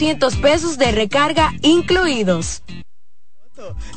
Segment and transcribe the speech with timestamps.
[0.00, 2.62] 200 pesos de recarga incluidos.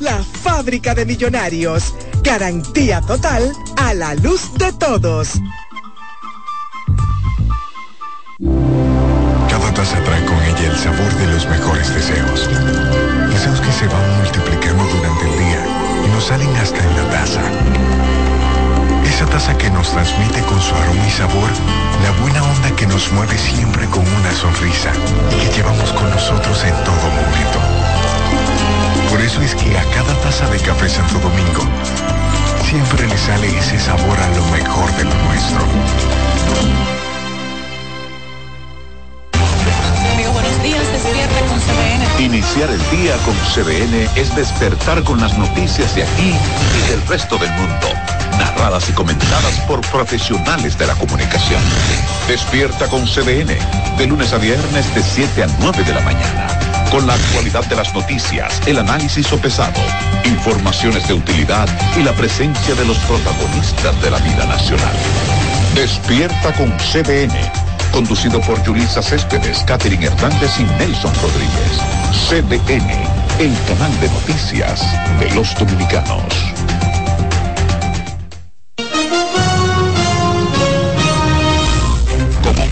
[0.02, 1.96] La fábrica de millonarios.
[2.22, 5.40] Garantía total a la luz de todos.
[9.50, 12.50] Cada taza trae con ella el sabor de los mejores deseos.
[13.30, 15.66] Deseos que se van multiplicando durante el día
[16.06, 18.13] y nos salen hasta en la taza.
[19.24, 21.50] Esa taza que nos transmite con su aroma y sabor
[22.04, 24.92] la buena onda que nos mueve siempre con una sonrisa
[25.32, 27.60] y que llevamos con nosotros en todo momento.
[29.10, 31.64] Por eso es que a cada taza de café Santo Domingo
[32.70, 35.64] siempre le sale ese sabor a lo mejor de lo nuestro.
[40.34, 42.26] buenos días, despierta con CBN.
[42.26, 46.34] Iniciar el día con CBN es despertar con las noticias de aquí
[46.78, 47.88] y del resto del mundo
[48.44, 51.62] narradas y comentadas por profesionales de la comunicación.
[52.28, 53.56] Despierta con CDN,
[53.98, 56.48] de lunes a viernes de 7 a 9 de la mañana,
[56.92, 59.80] con la actualidad de las noticias, el análisis o pesado,
[60.26, 64.96] informaciones de utilidad y la presencia de los protagonistas de la vida nacional.
[65.74, 67.34] Despierta con CDN,
[67.92, 71.80] conducido por Julisa Céspedes, Catherine Hernández y Nelson Rodríguez.
[72.28, 72.92] CDN,
[73.40, 74.82] el canal de noticias
[75.20, 76.63] de los dominicanos.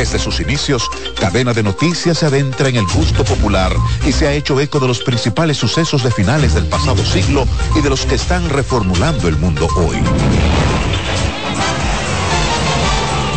[0.00, 0.88] Desde sus inicios,
[1.20, 3.70] Cadena de Noticias se adentra en el gusto popular
[4.06, 7.82] y se ha hecho eco de los principales sucesos de finales del pasado siglo y
[7.82, 9.98] de los que están reformulando el mundo hoy.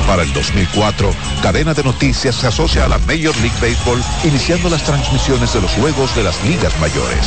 [0.08, 1.12] Para el 2004,
[1.42, 5.72] Cadena de Noticias se asocia a la Major League Baseball, iniciando las transmisiones de los
[5.72, 7.26] juegos de las ligas mayores.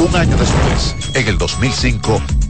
[0.00, 2.20] Un año después, en el 2005,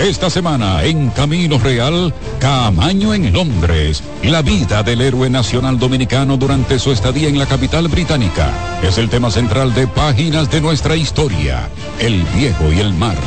[0.00, 6.78] Esta semana en Camino Real, Camaño en Londres, la vida del héroe nacional dominicano durante
[6.78, 8.50] su estadía en la capital británica.
[8.82, 11.68] Es el tema central de Páginas de nuestra historia,
[11.98, 13.18] el viejo y el mar.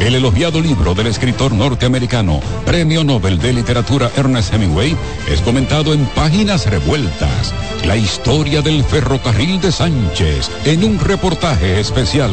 [0.00, 4.96] El elogiado libro del escritor norteamericano, Premio Nobel de Literatura Ernest Hemingway,
[5.28, 7.52] es comentado en Páginas Revueltas.
[7.84, 12.30] La historia del ferrocarril de Sánchez en un reportaje especial.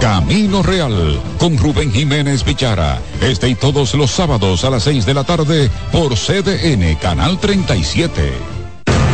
[0.00, 3.00] Camino Real con Rubén Jiménez Pichara.
[3.20, 8.59] Este y todos los sábados a las 6 de la tarde por CDN Canal 37.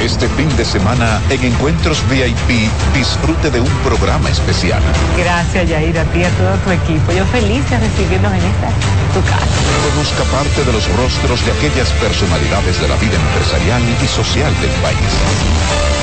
[0.07, 4.81] Este fin de semana en Encuentros VIP disfrute de un programa especial.
[5.19, 7.11] Gracias Yair, a ti y a todo tu equipo.
[7.11, 8.71] Yo feliz de recibirnos en esta
[9.13, 9.59] tu casa.
[9.91, 14.71] Conozca parte de los rostros de aquellas personalidades de la vida empresarial y social del
[14.79, 15.96] país.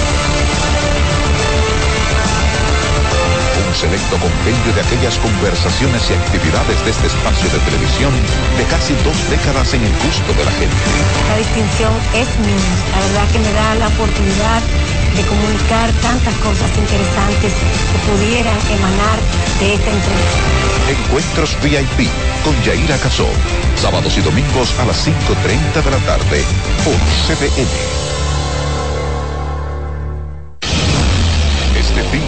[3.73, 8.13] Selecto compendio de aquellas conversaciones y actividades de este espacio de televisión
[8.57, 10.83] de casi dos décadas en el gusto de la gente.
[11.29, 12.73] La distinción es mía.
[12.93, 14.61] La verdad que me da la oportunidad
[15.15, 19.17] de comunicar tantas cosas interesantes que pudieran emanar
[19.59, 20.63] de esta entrevista.
[20.89, 22.09] Encuentros VIP
[22.43, 23.27] con Yaira Casó,
[23.75, 26.43] sábados y domingos a las 5.30 de la tarde
[26.83, 28.02] por CDN.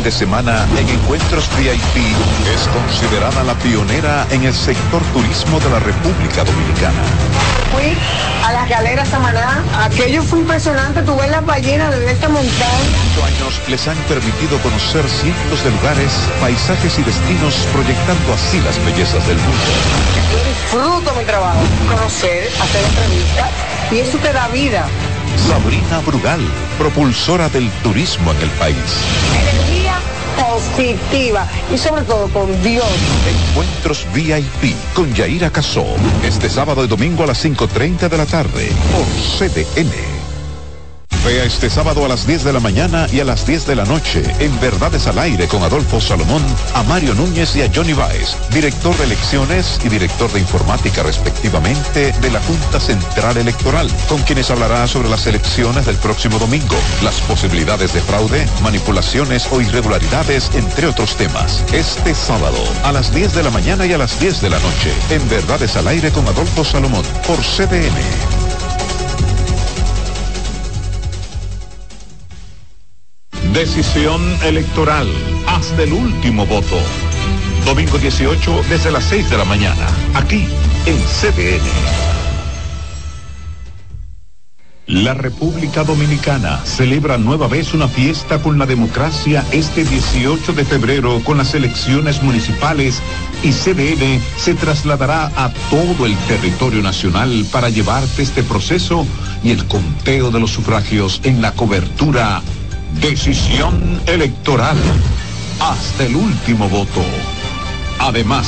[0.05, 2.05] De semana en Encuentros VIP
[2.53, 7.01] es considerada la pionera en el sector turismo de la República Dominicana.
[7.73, 7.97] Fui
[8.45, 12.85] a las galeras Samaná, aquello fue impresionante, tuve las ballenas desde esta montaña.
[13.25, 19.25] Años les han permitido conocer cientos de lugares, paisajes y destinos, proyectando así las bellezas
[19.27, 19.65] del mundo.
[20.31, 23.49] Yo disfruto mi trabajo, conocer, hacer entrevistas,
[23.91, 24.85] y eso te da vida.
[25.49, 26.41] Sabrina Brugal,
[26.77, 29.74] propulsora del turismo en el país.
[30.37, 32.85] Positiva y sobre todo con Dios.
[33.49, 35.85] Encuentros VIP con Yaira Casó.
[36.23, 39.05] Este sábado y domingo a las 5.30 de la tarde por
[39.37, 40.14] CDN.
[41.25, 43.83] Vea este sábado a las 10 de la mañana y a las 10 de la
[43.85, 46.43] noche en Verdades al Aire con Adolfo Salomón,
[46.75, 52.11] a Mario Núñez y a Johnny Baez, director de elecciones y director de informática respectivamente
[52.11, 57.19] de la Junta Central Electoral, con quienes hablará sobre las elecciones del próximo domingo, las
[57.21, 61.65] posibilidades de fraude, manipulaciones o irregularidades, entre otros temas.
[61.73, 64.93] Este sábado a las 10 de la mañana y a las 10 de la noche
[65.09, 68.44] en Verdades al Aire con Adolfo Salomón por CDN.
[73.55, 75.07] Decisión electoral.
[75.47, 76.77] Hasta el último voto.
[77.63, 79.87] Domingo 18 desde las 6 de la mañana.
[80.13, 80.45] Aquí
[80.85, 81.63] en CDN.
[84.87, 91.21] La República Dominicana celebra nueva vez una fiesta con la democracia este 18 de febrero
[91.23, 93.01] con las elecciones municipales
[93.41, 99.07] y CDN se trasladará a todo el territorio nacional para llevarte este proceso
[99.43, 102.43] y el conteo de los sufragios en la cobertura
[102.99, 104.77] Decisión electoral.
[105.59, 107.01] Hasta el último voto.
[107.99, 108.47] Además,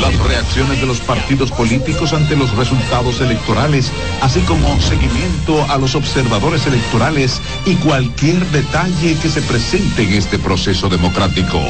[0.00, 3.90] las reacciones de los partidos políticos ante los resultados electorales,
[4.20, 10.38] así como seguimiento a los observadores electorales y cualquier detalle que se presente en este
[10.38, 11.60] proceso democrático.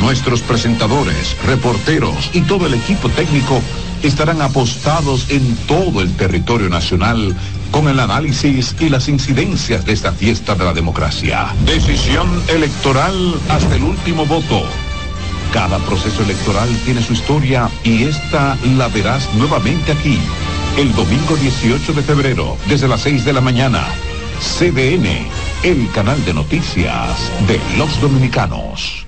[0.00, 3.60] Nuestros presentadores, reporteros y todo el equipo técnico
[4.02, 7.34] estarán apostados en todo el territorio nacional
[7.70, 11.54] con el análisis y las incidencias de esta fiesta de la democracia.
[11.64, 14.62] Decisión electoral hasta el último voto.
[15.52, 20.18] Cada proceso electoral tiene su historia y esta la verás nuevamente aquí,
[20.76, 23.86] el domingo 18 de febrero, desde las 6 de la mañana.
[24.40, 25.26] CDN,
[25.64, 29.07] el canal de noticias de los dominicanos.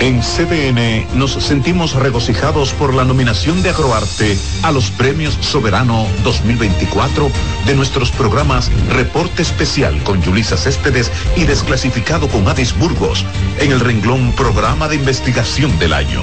[0.00, 7.28] En CDN nos sentimos regocijados por la nominación de Agroarte a los Premios Soberano 2024
[7.66, 13.24] de nuestros programas Reporte Especial con Yulisa Céspedes y Desclasificado con Adis Burgos
[13.58, 16.22] en el renglón Programa de Investigación del Año.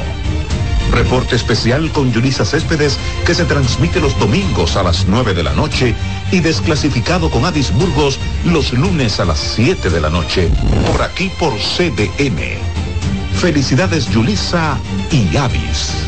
[0.91, 5.51] Reporte especial con Yulisa Céspedes que se transmite los domingos a las 9 de la
[5.51, 5.93] noche
[6.31, 10.49] y desclasificado con Adis Burgos los lunes a las 7 de la noche
[10.89, 12.54] por aquí por CDN.
[13.37, 14.77] Felicidades Yulisa
[15.11, 16.04] y Avis.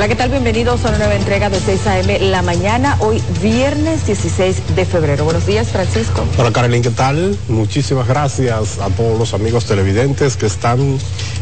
[0.00, 0.30] Hola, ¿qué tal?
[0.30, 2.18] Bienvenidos a una nueva entrega de 6 a.m.
[2.20, 5.24] la mañana, hoy viernes 16 de febrero.
[5.26, 6.24] Buenos días, Francisco.
[6.38, 7.36] Hola, Carolina, ¿qué tal?
[7.48, 10.98] Muchísimas gracias a todos los amigos televidentes que están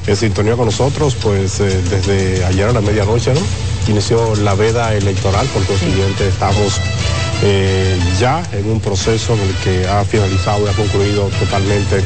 [0.09, 3.41] en sintonía con nosotros, pues eh, desde ayer a la medianoche, ¿no?
[3.87, 6.81] Inició la veda electoral, por consiguiente estamos
[7.45, 12.03] eh, ya en un proceso en el que ha finalizado y ha concluido totalmente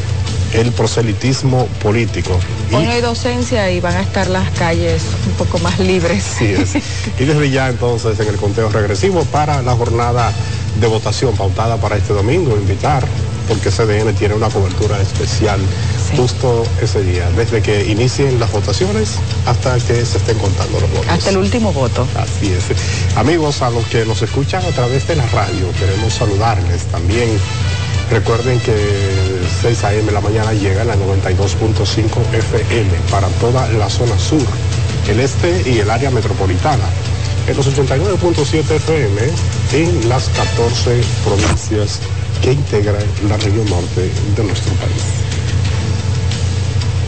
[0.53, 2.39] el proselitismo político.
[2.73, 6.25] Hoy no hay docencia y van a estar las calles un poco más libres.
[6.39, 6.75] Sí es.
[7.19, 10.33] y desde ya entonces en el conteo regresivo para la jornada
[10.81, 13.05] de votación pautada para este domingo, invitar,
[13.49, 15.61] porque CDN tiene una cobertura especial
[16.17, 19.17] justo ese día, desde que inicien las votaciones
[19.47, 21.09] hasta que se estén contando los votos.
[21.09, 22.07] Hasta el último voto.
[22.17, 23.17] Así es.
[23.17, 27.29] Amigos, a los que nos escuchan a través de la radio, queremos saludarles también
[28.13, 28.75] Recuerden que
[29.63, 30.13] 6 a.m.
[30.13, 34.43] la mañana llega la 92.5 FM para toda la zona sur,
[35.09, 36.85] el este y el área metropolitana.
[37.47, 39.21] En los 89.7 FM
[39.73, 42.01] en las 14 provincias
[42.43, 45.32] que integran la región norte de nuestro país.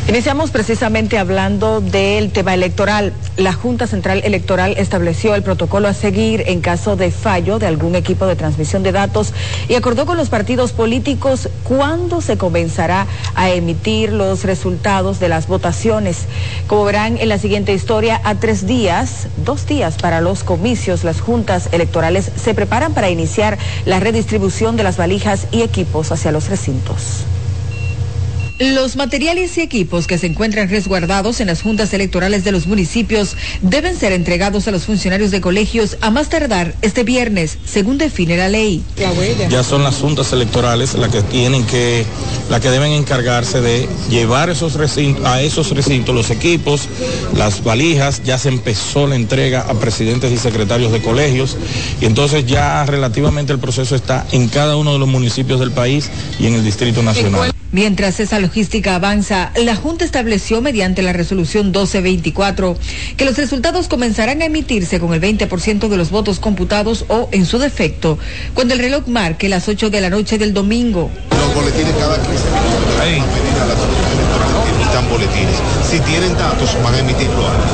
[0.07, 3.15] Iniciamos precisamente hablando del tema electoral.
[3.39, 7.95] La Junta Central Electoral estableció el protocolo a seguir en caso de fallo de algún
[7.95, 9.33] equipo de transmisión de datos
[9.67, 15.49] y acordó con los partidos políticos cuándo se comenzará a emitir los resultados de las
[15.49, 16.27] votaciones.
[16.67, 21.23] Como verán en la siguiente historia, a tres días, dos días para los comicios, las
[21.23, 23.57] juntas electorales se preparan para iniciar
[23.87, 27.25] la redistribución de las valijas y equipos hacia los recintos.
[28.61, 33.37] Los materiales y equipos que se encuentran resguardados en las juntas electorales de los municipios
[33.63, 38.37] deben ser entregados a los funcionarios de colegios a más tardar este viernes, según define
[38.37, 38.85] la ley.
[39.51, 42.07] Ya son las juntas electorales las que tienen que,
[42.49, 46.83] las que deben encargarse de llevar esos recintos, a esos recintos los equipos,
[47.37, 51.57] las valijas, ya se empezó la entrega a presidentes y secretarios de colegios
[52.01, 56.09] y entonces ya relativamente el proceso está en cada uno de los municipios del país
[56.39, 57.54] y en el Distrito Nacional.
[57.75, 62.79] Mientras esa logística avanza, la Junta estableció mediante la resolución 1224
[63.17, 67.45] que los resultados comenzarán a emitirse con el 20% de los votos computados o, en
[67.47, 68.17] su defecto,
[68.55, 71.11] cuando el reloj marque las 8 de la noche del domingo.
[71.31, 73.79] Los boletines cada 15 minutos van a pedir a las
[74.15, 75.57] electorales que emitan boletines.
[75.91, 77.71] Si tienen datos, van a emitirlo antes.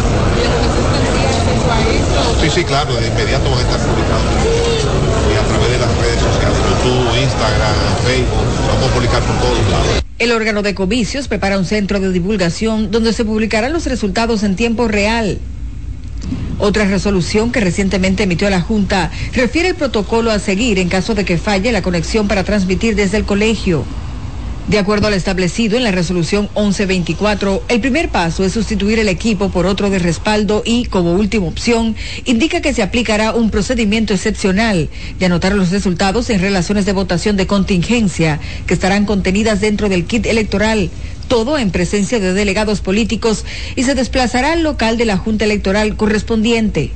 [2.41, 4.81] Sí, sí, claro, de inmediato van a estar publicados
[5.31, 6.30] y a través de las redes sociales,
[6.89, 10.03] Instagram, Facebook, publicar por todos lados.
[10.19, 14.57] El órgano de comicios prepara un centro de divulgación donde se publicarán los resultados en
[14.57, 15.39] tiempo real.
[16.59, 21.25] Otra resolución que recientemente emitió la Junta refiere el protocolo a seguir en caso de
[21.25, 23.85] que falle la conexión para transmitir desde el colegio.
[24.71, 29.49] De acuerdo al establecido en la resolución 1124, el primer paso es sustituir el equipo
[29.49, 34.89] por otro de respaldo y, como última opción, indica que se aplicará un procedimiento excepcional
[35.19, 40.05] de anotar los resultados en relaciones de votación de contingencia que estarán contenidas dentro del
[40.05, 40.89] kit electoral,
[41.27, 45.97] todo en presencia de delegados políticos y se desplazará al local de la Junta Electoral
[45.97, 46.93] correspondiente.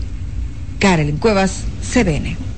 [0.78, 2.53] Karen Cuevas, CBN.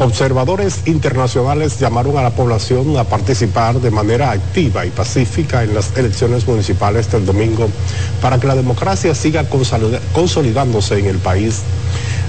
[0.00, 5.96] Observadores internacionales llamaron a la población a participar de manera activa y pacífica en las
[5.96, 7.68] elecciones municipales del domingo
[8.20, 9.46] para que la democracia siga
[10.12, 11.62] consolidándose en el país.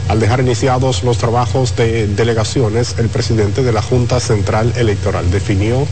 [0.09, 5.87] Al dejar iniciados los trabajos de delegaciones, el presidente de la Junta Central Electoral definió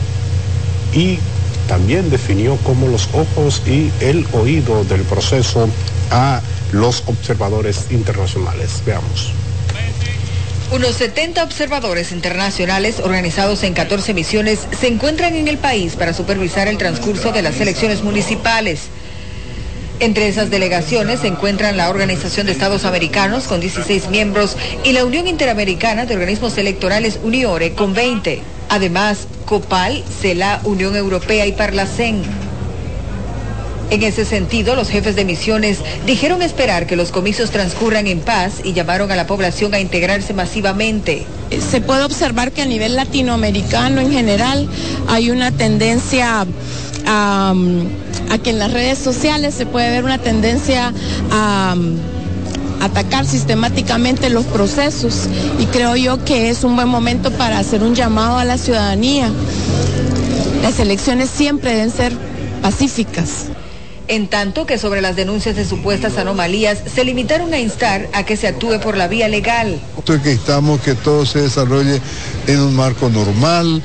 [0.92, 1.18] y
[1.66, 5.68] también definió como los ojos y el oído del proceso
[6.12, 6.40] a
[6.70, 8.80] los observadores internacionales.
[8.86, 9.43] Veamos.
[10.74, 16.66] Unos 70 observadores internacionales organizados en 14 misiones se encuentran en el país para supervisar
[16.66, 18.88] el transcurso de las elecciones municipales.
[20.00, 25.04] Entre esas delegaciones se encuentran la Organización de Estados Americanos con 16 miembros y la
[25.04, 28.42] Unión Interamericana de Organismos Electorales Uniore con 20.
[28.68, 32.43] Además, COPAL, CELA, Unión Europea y Parlacen.
[33.90, 38.54] En ese sentido, los jefes de misiones dijeron esperar que los comicios transcurran en paz
[38.64, 41.26] y llamaron a la población a integrarse masivamente.
[41.70, 44.68] Se puede observar que a nivel latinoamericano en general
[45.06, 46.46] hay una tendencia
[47.06, 47.54] a,
[48.42, 50.92] que en las redes sociales se puede ver una tendencia
[51.30, 51.76] a
[52.80, 57.94] atacar sistemáticamente los procesos y creo yo que es un buen momento para hacer un
[57.94, 59.30] llamado a la ciudadanía.
[60.62, 62.12] Las elecciones siempre deben ser
[62.60, 63.48] pacíficas
[64.08, 68.36] en tanto que sobre las denuncias de supuestas anomalías se limitaron a instar a que
[68.36, 69.80] se actúe por la vía legal.
[70.22, 72.00] Que estamos que todo se desarrolle
[72.46, 73.82] en un marco normal,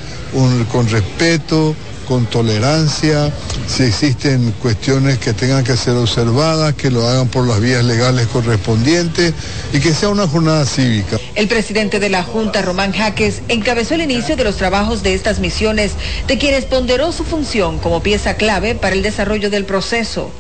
[0.72, 1.76] con respeto,
[2.10, 3.32] con tolerancia,
[3.68, 8.26] si existen cuestiones que tengan que ser observadas, que lo hagan por las vías legales
[8.28, 9.36] correspondientes
[9.72, 11.20] y que sea una jornada cívica.
[11.36, 15.38] El presidente de la Junta, Román Jaques, encabezó el inicio de los trabajos de estas
[15.40, 15.92] misiones,
[16.28, 20.32] de quienes ponderó su función como pieza clave para el desarrollo del proceso.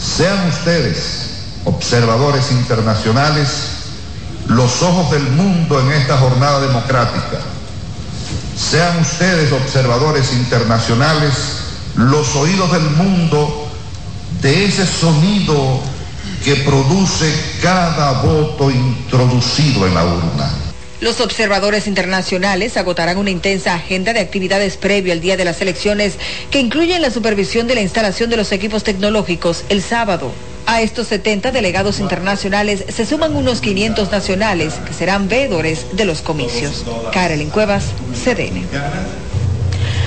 [0.00, 3.48] Sean ustedes, observadores internacionales,
[4.46, 7.40] los ojos del mundo en esta jornada democrática
[8.56, 11.32] sean ustedes observadores internacionales,
[11.96, 13.68] los oídos del mundo
[14.40, 15.80] de ese sonido
[16.44, 17.32] que produce
[17.62, 20.50] cada voto introducido en la urna.
[21.00, 26.14] Los observadores internacionales agotarán una intensa agenda de actividades previo al día de las elecciones
[26.50, 30.32] que incluyen la supervisión de la instalación de los equipos tecnológicos el sábado.
[30.66, 36.22] A estos 70 delegados internacionales se suman unos 500 nacionales que serán veedores de los
[36.22, 36.84] comicios.
[37.12, 38.64] Carolyn Cuevas, CDN.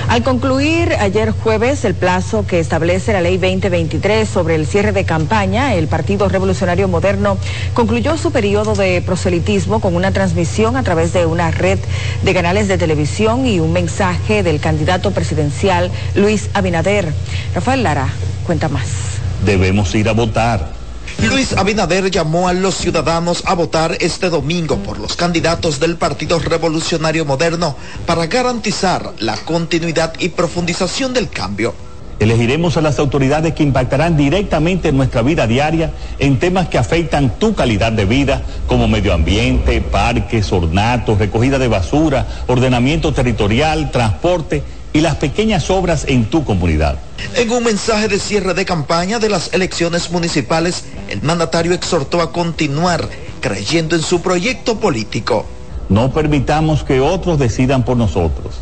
[0.08, 5.04] Al concluir ayer jueves el plazo que establece la ley 2023 sobre el cierre de
[5.04, 7.36] campaña, el Partido Revolucionario Moderno
[7.74, 11.78] concluyó su periodo de proselitismo con una transmisión a través de una red
[12.22, 17.12] de canales de televisión y un mensaje del candidato presidencial Luis Abinader.
[17.54, 18.08] Rafael Lara
[18.46, 20.78] cuenta más debemos ir a votar.
[21.22, 26.38] Luis Abinader llamó a los ciudadanos a votar este domingo por los candidatos del Partido
[26.38, 27.76] Revolucionario Moderno
[28.06, 31.74] para garantizar la continuidad y profundización del cambio.
[32.20, 37.38] Elegiremos a las autoridades que impactarán directamente en nuestra vida diaria en temas que afectan
[37.38, 44.62] tu calidad de vida, como medio ambiente, parques, ornatos, recogida de basura, ordenamiento territorial, transporte
[44.98, 46.98] y las pequeñas obras en tu comunidad.
[47.36, 52.32] En un mensaje de cierre de campaña de las elecciones municipales, el mandatario exhortó a
[52.32, 53.08] continuar
[53.40, 55.46] creyendo en su proyecto político.
[55.88, 58.56] No permitamos que otros decidan por nosotros.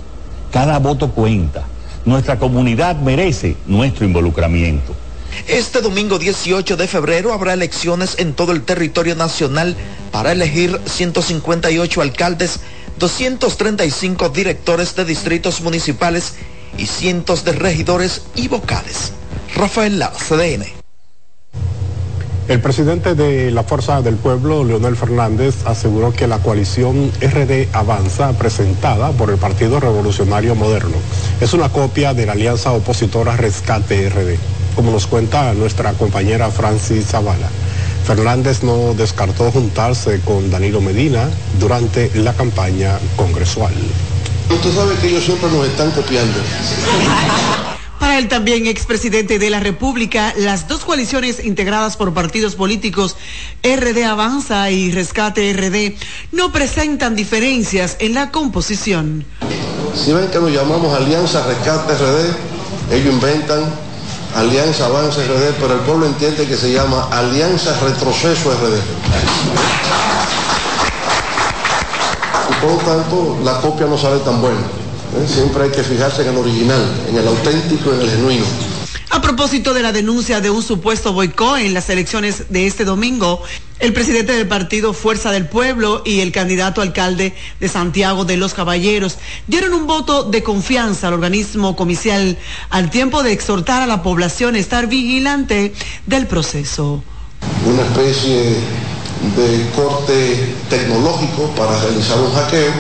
[0.53, 1.65] Cada voto cuenta.
[2.05, 4.95] Nuestra comunidad merece nuestro involucramiento.
[5.49, 9.75] Este domingo 18 de febrero habrá elecciones en todo el territorio nacional
[10.13, 12.61] para elegir 158 alcaldes,
[12.99, 16.35] 235 directores de distritos municipales
[16.79, 19.13] y cientos de regidores y vocales.
[19.55, 20.65] Rafael La, CDN.
[22.49, 28.33] El presidente de la Fuerza del Pueblo, Leonel Fernández, aseguró que la coalición RD Avanza,
[28.35, 30.97] presentada por el Partido Revolucionario Moderno,
[31.41, 34.39] es una copia de la alianza opositora Rescate RD,
[34.77, 37.49] como nos cuenta nuestra compañera Francis Zavala.
[38.07, 43.75] Fernández no descartó juntarse con Danilo Medina durante la campaña congresual.
[44.49, 46.39] Usted sabe que ellos siempre nos están copiando.
[47.99, 53.17] Para el también expresidente de la República, las dos coaliciones integradas por partidos políticos
[53.65, 55.97] RD Avanza y Rescate RD
[56.31, 59.25] no presentan diferencias en la composición.
[59.97, 63.86] Si ven que nos llamamos Alianza Rescate RD, ellos inventan
[64.37, 68.77] Alianza Avanza RD, pero el pueblo entiende que se llama Alianza Retroceso RD.
[72.51, 74.61] Y por lo tanto, la copia no sale tan buena.
[74.61, 75.27] ¿eh?
[75.27, 78.45] Siempre hay que fijarse en el original, en el auténtico, en el genuino.
[79.17, 83.43] A propósito de la denuncia de un supuesto boicot en las elecciones de este domingo,
[83.79, 88.53] el presidente del partido Fuerza del Pueblo y el candidato alcalde de Santiago de los
[88.53, 92.37] Caballeros dieron un voto de confianza al organismo comicial
[92.69, 95.73] al tiempo de exhortar a la población a estar vigilante
[96.05, 97.03] del proceso.
[97.65, 98.59] Una especie
[99.35, 102.73] de corte tecnológico para realizar un hackeo.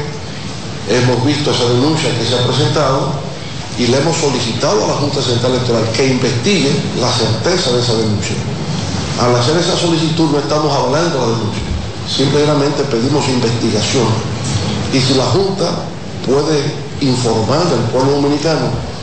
[0.90, 3.35] Hemos visto esa denuncia que se ha presentado
[3.78, 7.94] y le hemos solicitado a la Junta Central Electoral que investigue la certeza de esa
[7.94, 8.36] denuncia.
[9.20, 11.62] Al hacer esa solicitud no estamos avalando la denuncia,
[12.08, 14.06] simplemente pedimos investigación.
[14.92, 15.70] Y si la Junta
[16.24, 16.62] puede
[17.00, 18.95] informar al pueblo dominicano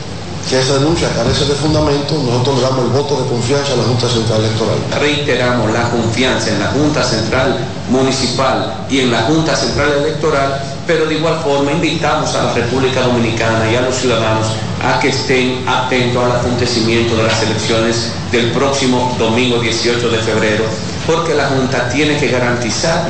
[0.49, 3.83] que esa denuncia carece de fundamento, nosotros le damos el voto de confianza a la
[3.83, 4.77] Junta Central Electoral.
[4.99, 7.57] Reiteramos la confianza en la Junta Central
[7.89, 13.01] Municipal y en la Junta Central Electoral pero de igual forma invitamos a la República
[13.01, 14.47] Dominicana y a los ciudadanos
[14.83, 20.65] a que estén atentos al acontecimiento de las elecciones del próximo domingo 18 de febrero,
[21.07, 23.05] porque la Junta tiene que garantizar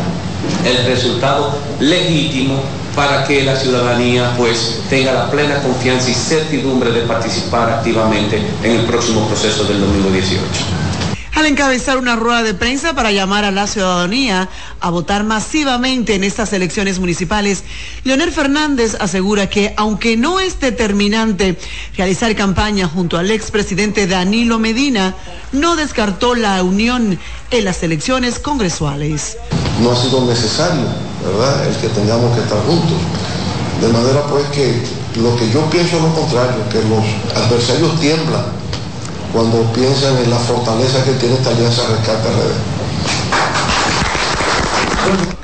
[0.65, 2.61] el resultado legítimo
[2.95, 8.71] para que la ciudadanía pues tenga la plena confianza y certidumbre de participar activamente en
[8.71, 10.82] el próximo proceso del domingo 18
[11.33, 16.23] al encabezar una rueda de prensa para llamar a la ciudadanía a votar masivamente en
[16.23, 17.63] estas elecciones municipales,
[18.03, 21.57] Leonel Fernández asegura que, aunque no es determinante
[21.97, 25.15] realizar campaña junto al expresidente Danilo Medina,
[25.51, 27.19] no descartó la unión
[27.49, 29.37] en las elecciones congresuales.
[29.81, 30.83] No ha sido necesario,
[31.25, 32.97] ¿verdad?, el que tengamos que estar juntos.
[33.81, 34.81] De manera pues que
[35.19, 37.03] lo que yo pienso es lo contrario, que los
[37.43, 38.62] adversarios tiemblan
[39.33, 42.83] cuando piensan en la fortaleza que tiene esta alianza Rescate RD.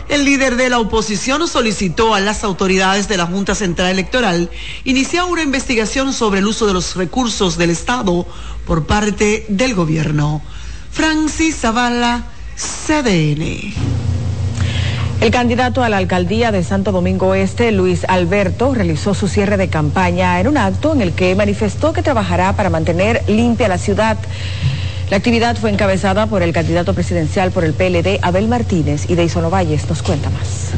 [0.09, 4.49] El líder de la oposición solicitó a las autoridades de la Junta Central Electoral
[4.83, 8.27] iniciar una investigación sobre el uso de los recursos del Estado
[8.65, 10.41] por parte del gobierno.
[10.91, 12.23] Francis Zavala,
[12.55, 13.98] CDN.
[15.21, 19.67] El candidato a la alcaldía de Santo Domingo Este, Luis Alberto, realizó su cierre de
[19.67, 24.17] campaña en un acto en el que manifestó que trabajará para mantener limpia la ciudad.
[25.09, 29.51] La actividad fue encabezada por el candidato presidencial por el PLD, Abel Martínez, y Deison
[29.51, 30.69] Valles nos cuenta más.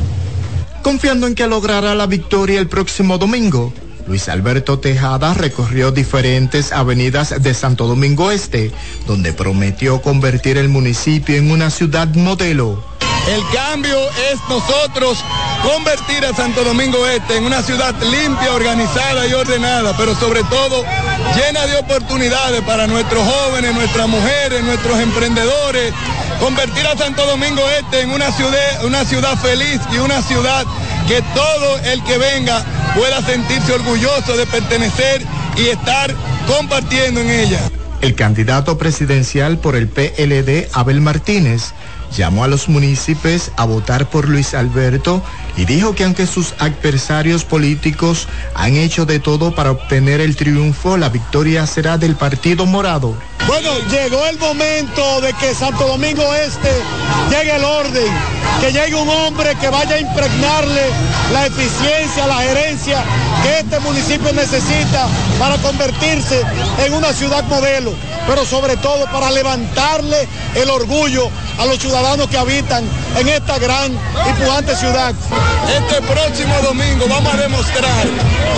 [0.82, 3.72] Confiando en que logrará la victoria el próximo domingo,
[4.08, 8.72] Luis Alberto Tejada recorrió diferentes avenidas de Santo Domingo Este,
[9.06, 12.91] donde prometió convertir el municipio en una ciudad modelo
[13.30, 14.00] el cambio
[14.32, 15.24] es nosotros
[15.64, 20.84] convertir a Santo Domingo Este en una ciudad limpia, organizada y ordenada, pero sobre todo
[21.36, 25.94] llena de oportunidades para nuestros jóvenes, nuestras mujeres, nuestros emprendedores.
[26.40, 30.66] Convertir a Santo Domingo Este en una ciudad, una ciudad feliz y una ciudad
[31.08, 32.64] que todo el que venga
[32.96, 35.22] pueda sentirse orgulloso de pertenecer
[35.58, 36.14] y estar
[36.48, 37.60] compartiendo en ella.
[38.02, 41.74] El candidato presidencial por el PLD, Abel Martínez,
[42.16, 45.24] llamó a los municipios a votar por Luis Alberto
[45.58, 50.98] y dijo que aunque sus adversarios políticos han hecho de todo para obtener el triunfo,
[50.98, 53.16] la victoria será del Partido Morado.
[53.48, 56.70] Bueno, llegó el momento de que Santo Domingo Este
[57.30, 58.14] llegue el orden,
[58.62, 60.82] que llegue un hombre que vaya a impregnarle
[61.34, 63.04] la eficiencia, la gerencia
[63.44, 65.08] que este municipio necesita
[65.40, 66.42] para convertirse
[66.86, 67.94] en una ciudad modelo,
[68.28, 72.84] pero sobre todo para levantarle el orgullo a los ciudadanos que habitan
[73.18, 75.16] en esta gran y pujante ciudad.
[75.78, 78.08] Este próximo domingo vamos a demostrar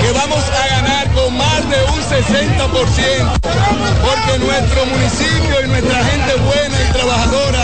[0.01, 6.35] que vamos a ganar con más de un 60%, porque nuestro municipio y nuestra gente
[6.35, 7.63] buena y trabajadora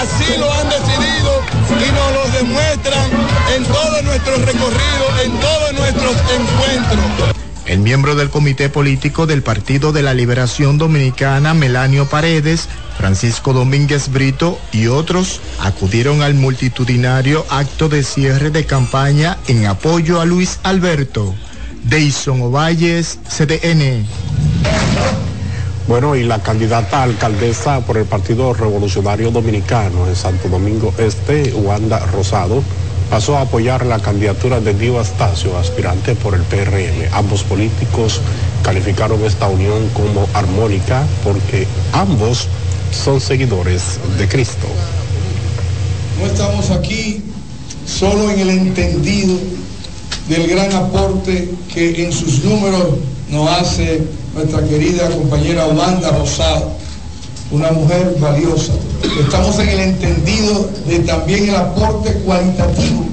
[0.00, 3.10] así lo han decidido y nos lo demuestran
[3.56, 7.34] en todo nuestro recorrido, en todos nuestros encuentros.
[7.66, 12.68] El miembro del Comité Político del Partido de la Liberación Dominicana, Melanio Paredes,
[13.04, 20.22] Francisco Domínguez Brito y otros acudieron al multitudinario acto de cierre de campaña en apoyo
[20.22, 21.34] a Luis Alberto.
[21.82, 24.06] Deison Ovalles, CDN.
[25.86, 31.98] Bueno, y la candidata alcaldesa por el Partido Revolucionario Dominicano en Santo Domingo Este, Wanda
[32.06, 32.62] Rosado,
[33.10, 37.12] pasó a apoyar la candidatura de Dio Astacio, aspirante por el PRM.
[37.12, 38.22] Ambos políticos
[38.62, 42.48] calificaron esta unión como armónica porque ambos
[42.94, 44.66] son seguidores de Cristo.
[46.20, 47.22] No estamos aquí
[47.86, 49.36] solo en el entendido
[50.28, 52.94] del gran aporte que en sus números
[53.28, 54.02] nos hace
[54.34, 56.72] nuestra querida compañera Wanda Rosado,
[57.50, 58.72] una mujer valiosa.
[59.20, 63.06] Estamos en el entendido de también el aporte cualitativo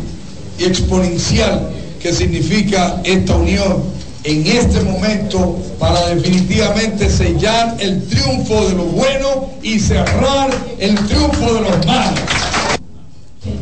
[0.58, 1.70] y exponencial
[2.02, 3.84] que significa esta unión
[4.24, 11.54] en este momento para definitivamente sellar el triunfo de lo bueno y cerrar el triunfo
[11.54, 12.20] de los malos.
[13.44, 13.58] El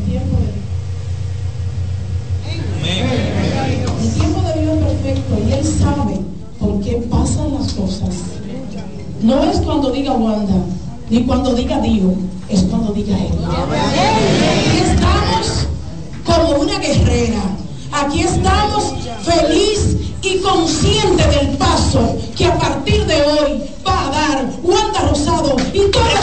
[4.14, 6.20] tiempo de Dios es perfecto y Él sabe
[6.58, 8.14] por qué pasan las cosas.
[9.22, 10.54] No es cuando diga Wanda,
[11.08, 12.12] ni cuando diga Dios,
[12.48, 13.32] es cuando diga Él.
[13.46, 15.66] Aquí estamos
[16.24, 17.40] como una guerrera.
[17.92, 18.94] Aquí estamos
[19.24, 25.56] feliz y consciente del paso que a partir de hoy va a dar Wanda Rosado
[25.72, 26.20] y todo el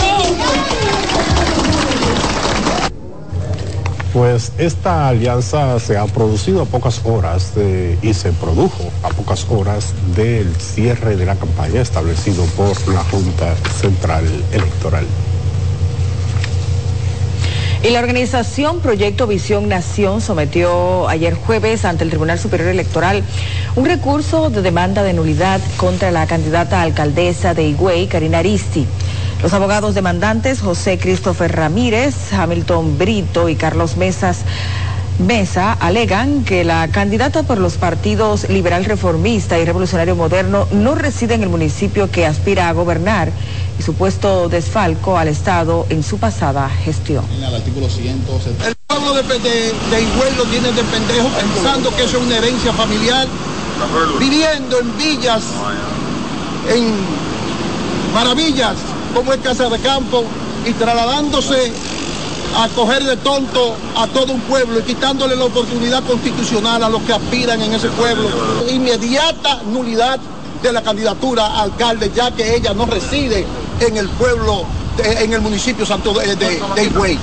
[4.13, 9.45] Pues esta alianza se ha producido a pocas horas de, y se produjo a pocas
[9.49, 15.05] horas del cierre de la campaña establecido por la Junta Central Electoral.
[17.83, 23.23] Y la organización Proyecto Visión Nación sometió ayer jueves ante el Tribunal Superior Electoral
[23.75, 28.87] un recurso de demanda de nulidad contra la candidata alcaldesa de Higüey, Karina Aristi.
[29.43, 34.43] Los abogados demandantes José Christopher Ramírez, Hamilton Brito y Carlos Mesas
[35.19, 41.33] Mesa alegan que la candidata por los partidos Liberal Reformista y Revolucionario Moderno no reside
[41.33, 43.31] en el municipio que aspira a gobernar
[43.79, 47.23] y supuesto desfalco al Estado en su pasada gestión.
[48.65, 53.27] El pueblo de, de, de tiene de pendejo pensando que eso es una herencia familiar,
[54.19, 55.43] viviendo en villas,
[56.69, 56.93] en
[58.13, 58.75] maravillas
[59.13, 60.23] como es Casa de Campo
[60.65, 61.71] y trasladándose
[62.55, 67.01] a coger de tonto a todo un pueblo y quitándole la oportunidad constitucional a los
[67.03, 68.29] que aspiran en ese pueblo.
[68.69, 70.19] Inmediata nulidad
[70.61, 73.45] de la candidatura a alcalde, ya que ella no reside
[73.79, 74.65] en el pueblo,
[75.03, 77.19] en el municipio Santo de, de, de Higüey.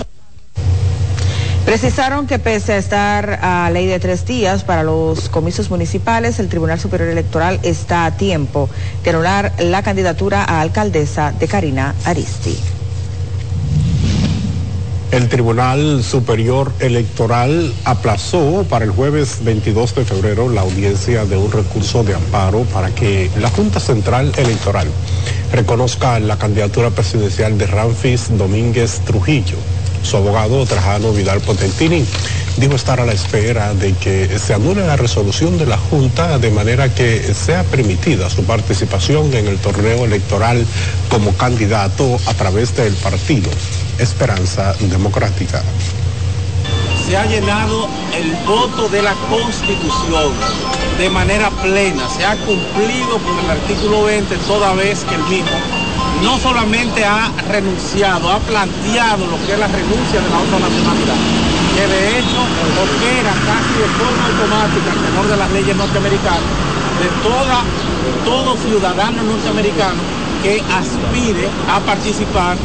[1.64, 6.50] Precisaron que pese a estar a ley de tres días para los comicios municipales, el
[6.50, 8.68] Tribunal Superior Electoral está a tiempo
[9.02, 12.73] de anular la candidatura a alcaldesa de Karina Aristi.
[15.10, 21.52] El Tribunal Superior Electoral aplazó para el jueves 22 de febrero la audiencia de un
[21.52, 24.88] recurso de amparo para que la Junta Central Electoral
[25.52, 29.56] reconozca la candidatura presidencial de Ramfis Domínguez Trujillo.
[30.02, 32.04] Su abogado Trajano Vidal Potentini
[32.56, 36.50] dijo estar a la espera de que se anule la resolución de la Junta de
[36.50, 40.64] manera que sea permitida su participación en el torneo electoral
[41.08, 43.50] como candidato a través del partido
[43.98, 45.62] Esperanza Democrática.
[47.06, 50.32] Se ha llenado el voto de la Constitución
[50.98, 55.84] de manera plena, se ha cumplido con el artículo 20 toda vez que el mismo
[56.22, 61.16] no solamente ha renunciado, ha planteado lo que es la renuncia de la otra nacionalidad,
[61.74, 62.40] que de hecho
[62.78, 66.50] opera casi de forma automática en tenor de las leyes norteamericanas,
[67.00, 67.62] de toda,
[68.24, 70.00] todo ciudadano norteamericano
[70.42, 72.56] que aspire a participar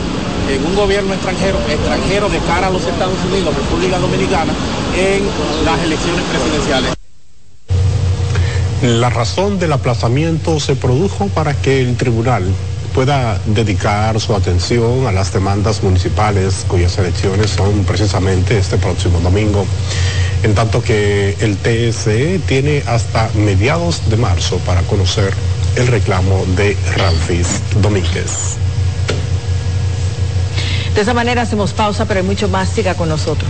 [0.50, 4.54] en un gobierno extranjero, extranjero de cara a los Estados Unidos, República Dominicana,
[4.96, 5.24] en
[5.66, 6.94] las elecciones presidenciales.
[8.82, 12.44] La razón del aplazamiento se produjo para que el tribunal
[12.94, 19.66] pueda dedicar su atención a las demandas municipales cuyas elecciones son precisamente este próximo domingo,
[20.44, 25.34] en tanto que el TSE tiene hasta mediados de marzo para conocer
[25.76, 28.58] el reclamo de Ramfis Domínguez.
[30.96, 32.70] De esa manera hacemos pausa, pero hay mucho más.
[32.70, 33.50] Siga con nosotros.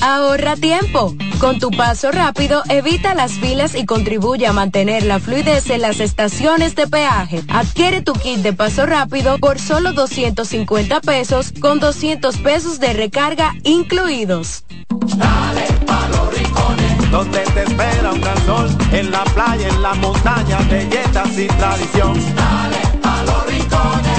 [0.00, 1.14] Ahorra tiempo.
[1.38, 6.00] Con tu paso rápido, evita las filas y contribuye a mantener la fluidez en las
[6.00, 7.42] estaciones de peaje.
[7.48, 13.54] Adquiere tu kit de paso rápido por solo 250 pesos con 200 pesos de recarga
[13.64, 14.64] incluidos.
[15.16, 19.94] Dale pa los rincones, donde te espera un gran sol, en la playa, en la
[19.94, 22.14] montaña, belletas y tradición.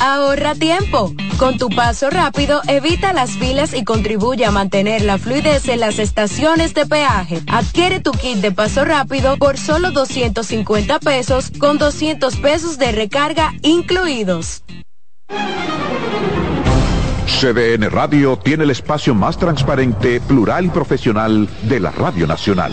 [0.00, 1.12] Ahorra tiempo.
[1.38, 5.98] Con tu paso rápido, evita las filas y contribuye a mantener la fluidez en las
[5.98, 7.40] estaciones de peaje.
[7.48, 13.52] Adquiere tu kit de paso rápido por solo 250 pesos con 200 pesos de recarga
[13.62, 14.62] incluidos.
[17.40, 22.72] CDN Radio tiene el espacio más transparente, plural y profesional de la Radio Nacional.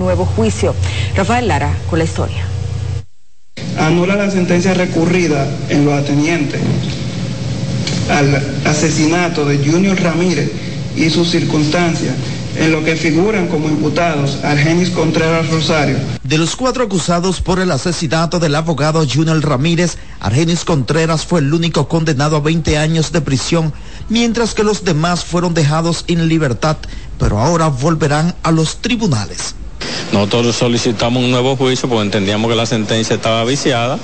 [0.00, 0.74] Nuevo juicio.
[1.14, 2.44] Rafael Lara con la historia.
[3.78, 6.58] Anula la sentencia recurrida en lo ateniente
[8.10, 8.34] al
[8.64, 10.50] asesinato de Junior Ramírez
[10.96, 12.14] y sus circunstancias,
[12.56, 15.96] en lo que figuran como imputados Argenis Contreras Rosario.
[16.24, 21.54] De los cuatro acusados por el asesinato del abogado Junior Ramírez, Argenis Contreras fue el
[21.54, 23.72] único condenado a 20 años de prisión,
[24.08, 26.76] mientras que los demás fueron dejados en libertad,
[27.18, 29.54] pero ahora volverán a los tribunales.
[30.12, 33.98] Nosotros solicitamos un nuevo juicio porque entendíamos que la sentencia estaba viciada.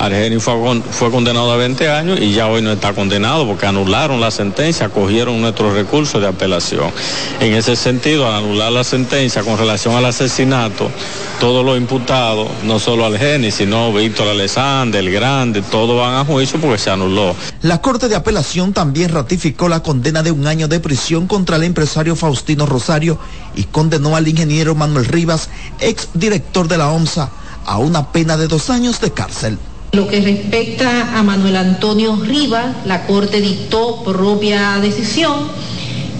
[0.00, 3.66] Argeni fue, con- fue condenado a 20 años y ya hoy no está condenado porque
[3.66, 6.90] anularon la sentencia, acogieron nuestros recursos de apelación.
[7.38, 10.90] En ese sentido, al anular la sentencia con relación al asesinato,
[11.38, 16.58] todos los imputados, no solo Argeni, sino Víctor Alexander, el Grande, todos van a juicio
[16.58, 17.36] porque se anuló.
[17.60, 21.64] La Corte de Apelación también ratificó la condena de un año de prisión contra el
[21.64, 23.18] empresario Faustino Rosario
[23.54, 27.28] y condenó al ingeniero Manuel Rivas, ex director de la OMSA,
[27.66, 29.58] a una pena de dos años de cárcel.
[29.92, 35.48] Lo que respecta a Manuel Antonio Rivas, la Corte dictó propia decisión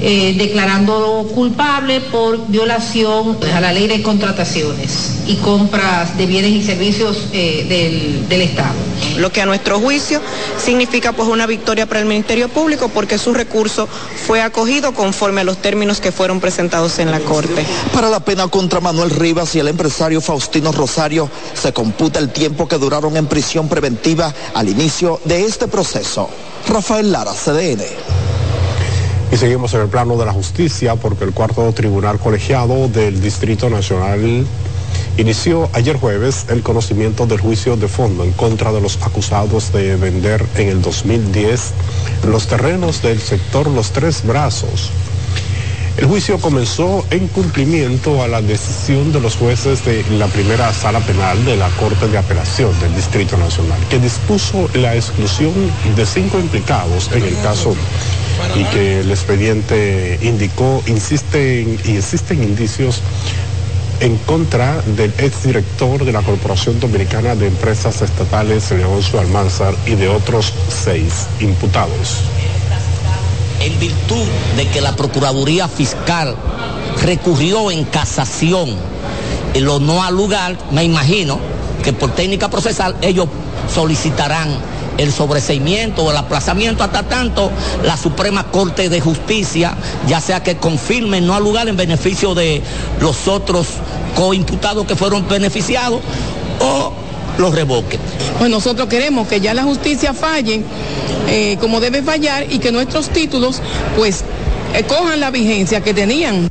[0.03, 6.63] eh, declarándolo culpable por violación a la ley de contrataciones y compras de bienes y
[6.63, 8.75] servicios eh, del, del Estado.
[9.19, 10.21] Lo que a nuestro juicio
[10.59, 13.89] significa pues una victoria para el Ministerio Público porque su recurso
[14.27, 17.65] fue acogido conforme a los términos que fueron presentados en la Corte.
[17.93, 22.67] Para la pena contra Manuel Rivas y el empresario Faustino Rosario se computa el tiempo
[22.67, 26.29] que duraron en prisión preventiva al inicio de este proceso.
[26.69, 28.30] Rafael Lara, CDN.
[29.33, 33.71] Y seguimos en el plano de la justicia porque el cuarto tribunal colegiado del Distrito
[33.71, 34.45] Nacional
[35.17, 39.95] inició ayer jueves el conocimiento del juicio de fondo en contra de los acusados de
[39.97, 41.73] vender en el 2010
[42.27, 44.91] los terrenos del sector Los Tres Brazos.
[45.97, 51.01] El juicio comenzó en cumplimiento a la decisión de los jueces de la primera sala
[51.01, 55.53] penal de la Corte de Apelación del Distrito Nacional, que dispuso la exclusión
[55.95, 57.77] de cinco implicados en el caso
[58.55, 63.01] y que el expediente indicó, insisten y existen indicios
[64.01, 70.09] en contra del exdirector de la Corporación Dominicana de Empresas Estatales, Leoncio Almanzar, y de
[70.09, 72.23] otros seis imputados.
[73.61, 74.25] En virtud
[74.57, 76.35] de que la Procuraduría Fiscal
[77.03, 78.75] recurrió en casación
[79.53, 81.39] en lo no al lugar, me imagino
[81.85, 83.29] que por técnica procesal ellos
[83.73, 84.49] solicitarán
[85.01, 87.51] el sobreseimiento o el aplazamiento hasta tanto
[87.85, 89.75] la Suprema Corte de Justicia,
[90.07, 92.63] ya sea que confirme no al lugar en beneficio de
[93.01, 93.67] los otros
[94.15, 96.01] coimputados que fueron beneficiados
[96.61, 96.93] o
[97.39, 97.99] los revoque.
[98.39, 100.63] Pues nosotros queremos que ya la justicia falle
[101.29, 103.63] eh, como debe fallar y que nuestros títulos
[103.97, 104.25] pues
[104.75, 106.51] eh, cojan la vigencia que tenían.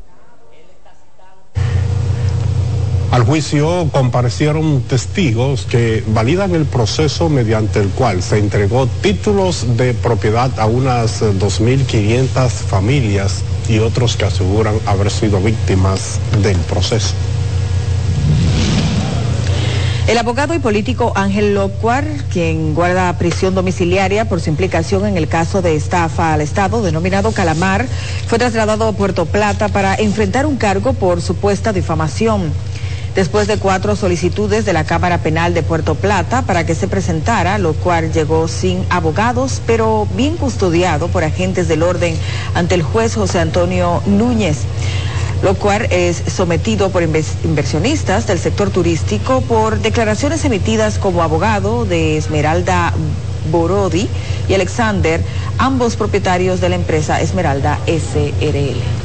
[3.11, 9.95] Al juicio comparecieron testigos que validan el proceso mediante el cual se entregó títulos de
[9.95, 17.15] propiedad a unas 2.500 familias y otros que aseguran haber sido víctimas del proceso.
[20.07, 25.27] El abogado y político Ángel Locuar, quien guarda prisión domiciliaria por su implicación en el
[25.27, 27.87] caso de estafa al Estado denominado Calamar,
[28.27, 32.51] fue trasladado a Puerto Plata para enfrentar un cargo por supuesta difamación.
[33.19, 37.57] Después de cuatro solicitudes de la Cámara Penal de Puerto Plata para que se presentara,
[37.57, 42.17] lo cual llegó sin abogados, pero bien custodiado por agentes del orden
[42.53, 44.59] ante el juez José Antonio Núñez
[45.43, 52.15] lo cual es sometido por inversionistas del sector turístico por declaraciones emitidas como abogado de
[52.15, 52.93] Esmeralda
[53.51, 54.07] Borodi
[54.47, 55.21] y Alexander,
[55.57, 58.98] ambos propietarios de la empresa Esmeralda SRL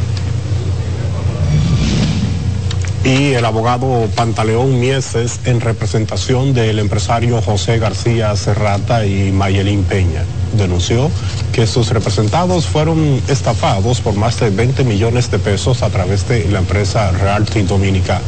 [3.05, 10.25] y el abogado Pantaleón Mieses en representación del empresario José García Serrata y Mayelín Peña.
[10.57, 11.11] Denunció
[11.53, 16.49] que sus representados fueron estafados por más de 20 millones de pesos a través de
[16.49, 18.23] la empresa Realty Dominica,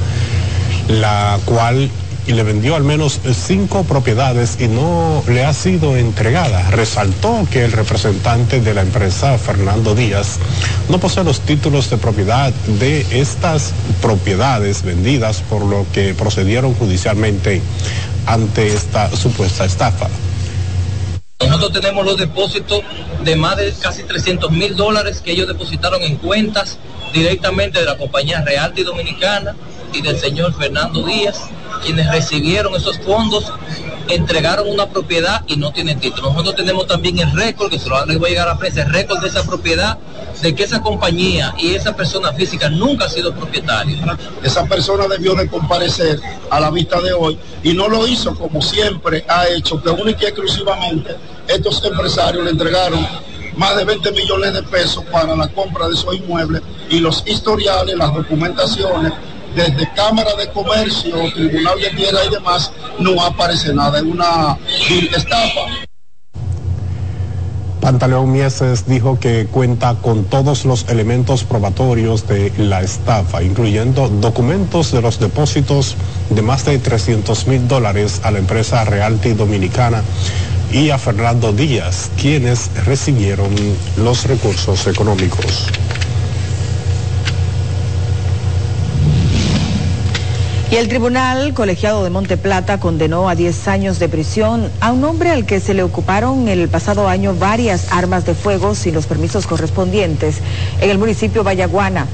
[0.89, 1.91] la cual
[2.27, 6.71] y le vendió al menos cinco propiedades y no le ha sido entregada.
[6.71, 10.39] Resaltó que el representante de la empresa, Fernando Díaz,
[10.89, 17.63] no posee los títulos de propiedad de estas propiedades vendidas, por lo que procedieron judicialmente
[18.27, 20.09] ante esta supuesta estafa.
[21.39, 22.81] Nosotros tenemos los depósitos
[23.23, 26.79] de más de casi 300 mil dólares que ellos depositaron en cuentas
[27.13, 29.55] directamente de la compañía Realty Dominicana
[29.97, 31.49] y del señor Fernando Díaz
[31.83, 33.45] quienes recibieron esos fondos
[34.09, 36.31] entregaron una propiedad y no tienen título.
[36.31, 39.21] Nosotros tenemos también el récord, que se lo voy a llegar a prensa, el récord
[39.21, 39.99] de esa propiedad,
[40.43, 43.97] de que esa compañía y esa persona física nunca ha sido propietario.
[44.43, 48.63] Esa persona debió de comparecer a la vista de hoy y no lo hizo como
[48.63, 51.17] siempre ha hecho, que única y exclusivamente
[51.49, 53.07] estos empresarios le entregaron
[53.57, 57.97] más de 20 millones de pesos para la compra de esos inmuebles y los historiales,
[57.97, 59.13] las documentaciones
[59.57, 63.99] desde Cámara de Comercio, Tribunal de Tierra y demás, no aparece nada.
[63.99, 64.59] Es una
[65.17, 65.87] estafa.
[67.81, 74.93] Pantaleón Mieses dijo que cuenta con todos los elementos probatorios de la estafa, incluyendo documentos
[74.93, 75.97] de los depósitos
[76.31, 80.03] de más de 300 mil dólares a la empresa Realty Dominicana
[80.73, 83.55] y a Fernando Díaz, quienes recibieron
[83.97, 85.71] los recursos económicos.
[90.69, 95.05] Y el Tribunal Colegiado de Monte Plata condenó a 10 años de prisión a un
[95.05, 99.07] hombre al que se le ocuparon el pasado año varias armas de fuego sin los
[99.07, 100.39] permisos correspondientes
[100.81, 102.07] en el municipio Vallaguana.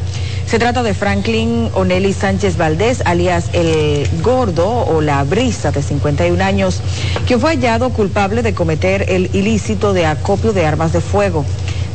[0.46, 6.44] Se trata de Franklin Oneli Sánchez Valdés, alias El Gordo o La Brisa, de 51
[6.44, 6.82] años,
[7.26, 11.46] quien fue hallado culpable de cometer el ilícito de acopio de armas de fuego.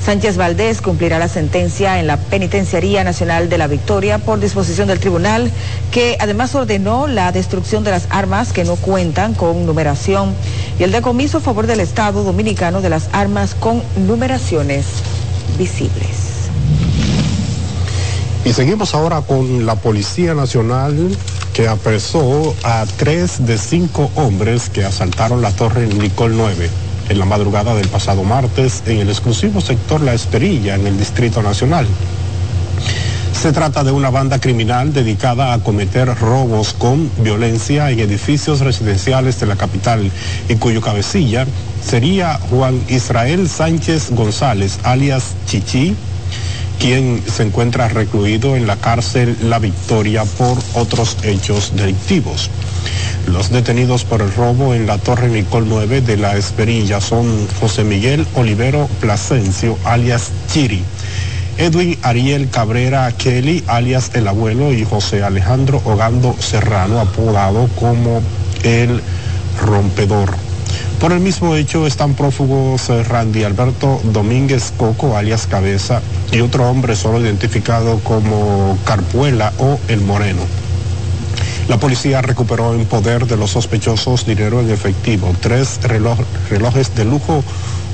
[0.08, 5.02] Sánchez Valdés cumplirá la sentencia en la Penitenciaría Nacional de la Victoria por disposición del
[5.02, 5.52] tribunal,
[5.92, 10.34] que además ordenó la destrucción de las armas que no cuentan con numeración
[10.80, 14.86] y el decomiso a favor del Estado dominicano de las armas con numeraciones
[15.58, 16.48] visibles.
[18.46, 21.18] Y seguimos ahora con la Policía Nacional
[21.52, 26.70] que apresó a tres de cinco hombres que asaltaron la torre Nicol 9
[27.10, 31.42] en la madrugada del pasado martes en el exclusivo sector La Esperilla, en el Distrito
[31.42, 31.88] Nacional.
[33.40, 39.40] Se trata de una banda criminal dedicada a cometer robos con violencia en edificios residenciales
[39.40, 40.12] de la capital
[40.50, 41.46] y cuyo cabecilla
[41.86, 45.96] sería Juan Israel Sánchez González, alias Chichi,
[46.80, 52.50] quien se encuentra recluido en la cárcel La Victoria por otros hechos delictivos.
[53.28, 57.84] Los detenidos por el robo en la Torre Nicol 9 de la Esperilla son José
[57.84, 60.84] Miguel Olivero Plasencio, alias Chiri,
[61.58, 68.22] Edwin Ariel Cabrera Kelly, alias El Abuelo, y José Alejandro Ogando Serrano, apodado como
[68.64, 69.02] El
[69.66, 70.36] Rompedor.
[71.00, 76.70] Por el mismo hecho están prófugos eh, Randy Alberto Domínguez Coco, alias Cabeza, y otro
[76.70, 80.67] hombre solo identificado como Carpuela o El Moreno.
[81.68, 86.18] La policía recuperó en poder de los sospechosos dinero en efectivo, tres reloj,
[86.50, 87.44] relojes de lujo,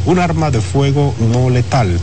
[0.06, 2.00] un arma de fuego no letal.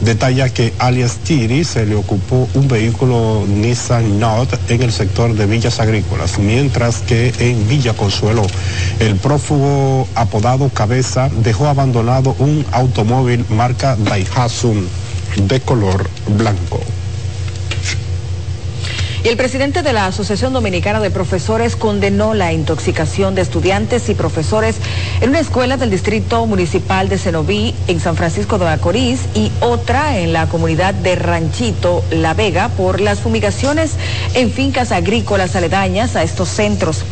[0.00, 5.46] Detalla que alias Tiri se le ocupó un vehículo Nissan Note en el sector de
[5.46, 8.42] Villas Agrícolas, mientras que en Villa Consuelo
[8.98, 14.74] el prófugo apodado Cabeza dejó abandonado un automóvil marca Daihatsu
[15.36, 16.80] de color blanco.
[19.24, 24.14] Y el presidente de la Asociación Dominicana de Profesores condenó la intoxicación de estudiantes y
[24.14, 24.76] profesores
[25.22, 30.18] en una escuela del Distrito Municipal de Cenoví, en San Francisco de Macorís, y otra
[30.18, 33.92] en la comunidad de Ranchito, La Vega, por las fumigaciones
[34.34, 37.02] en fincas agrícolas aledañas a estos centros.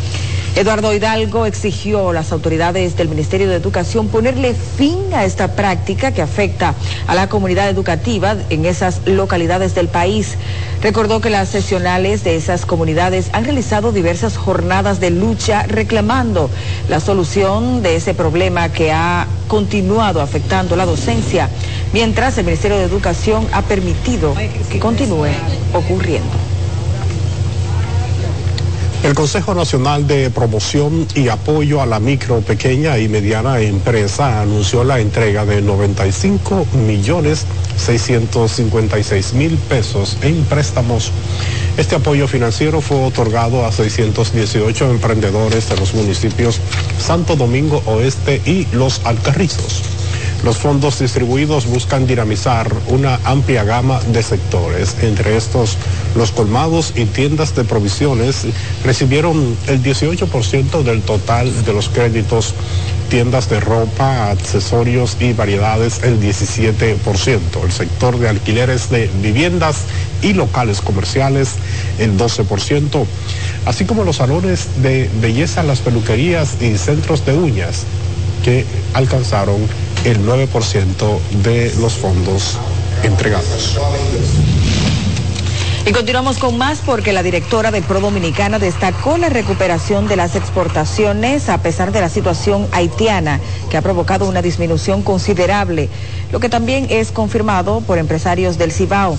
[0.55, 6.12] Eduardo Hidalgo exigió a las autoridades del Ministerio de Educación ponerle fin a esta práctica
[6.12, 6.74] que afecta
[7.07, 10.36] a la comunidad educativa en esas localidades del país.
[10.82, 16.50] Recordó que las sesionales de esas comunidades han realizado diversas jornadas de lucha reclamando
[16.90, 21.48] la solución de ese problema que ha continuado afectando la docencia,
[21.94, 24.34] mientras el Ministerio de Educación ha permitido
[24.70, 25.28] que continúe
[25.72, 26.51] ocurriendo.
[29.03, 34.84] El Consejo Nacional de Promoción y Apoyo a la Micro, Pequeña y Mediana Empresa anunció
[34.84, 37.44] la entrega de 95 millones
[37.78, 41.11] 656 mil pesos en préstamos.
[41.76, 46.61] Este apoyo financiero fue otorgado a 618 emprendedores de los municipios
[47.00, 49.82] Santo Domingo Oeste y Los Alcarrizos.
[50.44, 54.96] Los fondos distribuidos buscan dinamizar una amplia gama de sectores.
[55.00, 55.76] Entre estos,
[56.14, 58.46] los colmados y tiendas de provisiones
[58.84, 62.54] recibieron el 18% del total de los créditos,
[63.08, 67.40] tiendas de ropa, accesorios y variedades el 17%.
[67.64, 69.84] El sector de alquileres de viviendas
[70.22, 71.50] y locales comerciales
[71.98, 73.04] el 12%,
[73.66, 77.84] así como los salones de belleza, las peluquerías y centros de uñas
[78.44, 79.60] que alcanzaron
[80.04, 82.58] el 9% de los fondos
[83.02, 83.78] entregados.
[85.84, 90.36] Y continuamos con más porque la directora de Pro Dominicana destacó la recuperación de las
[90.36, 95.90] exportaciones a pesar de la situación haitiana que ha provocado una disminución considerable,
[96.30, 99.18] lo que también es confirmado por empresarios del Cibao.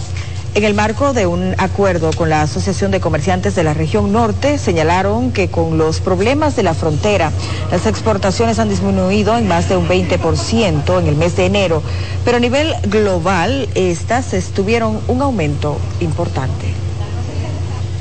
[0.55, 4.59] En el marco de un acuerdo con la Asociación de Comerciantes de la región norte,
[4.59, 7.31] señalaron que con los problemas de la frontera,
[7.71, 11.81] las exportaciones han disminuido en más de un 20% en el mes de enero,
[12.23, 16.67] pero a nivel global, estas estuvieron un aumento importante.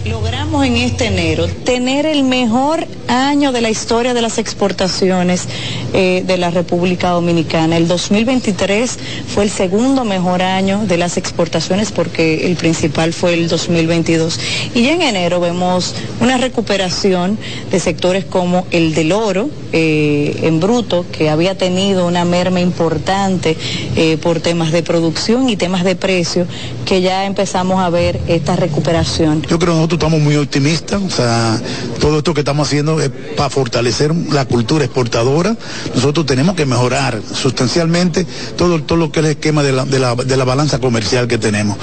[0.04, 5.46] Logramos en este enero tener el mejor año de la historia de las exportaciones
[5.92, 7.76] eh, de la República Dominicana.
[7.76, 8.98] El 2023
[9.28, 14.40] fue el segundo mejor año de las exportaciones porque el principal fue el 2022.
[14.74, 17.38] Y ya en enero vemos una recuperación
[17.70, 23.56] de sectores como el del oro eh, en bruto, que había tenido una merma importante
[23.96, 26.46] eh, por temas de producción y temas de precio,
[26.86, 29.42] que ya empezamos a ver esta recuperación.
[29.48, 31.60] Yo creo estamos muy optimistas, o sea,
[32.00, 35.56] todo esto que estamos haciendo es para fortalecer la cultura exportadora.
[35.94, 38.26] Nosotros tenemos que mejorar sustancialmente
[38.56, 41.28] todo, todo lo que es el esquema de la, de la, de la balanza comercial
[41.28, 41.76] que tenemos.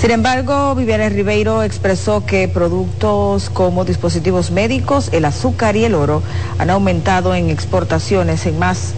[0.00, 6.22] Sin embargo, Viviana Ribeiro expresó que productos como dispositivos médicos, el azúcar y el oro
[6.58, 8.92] han aumentado en exportaciones en más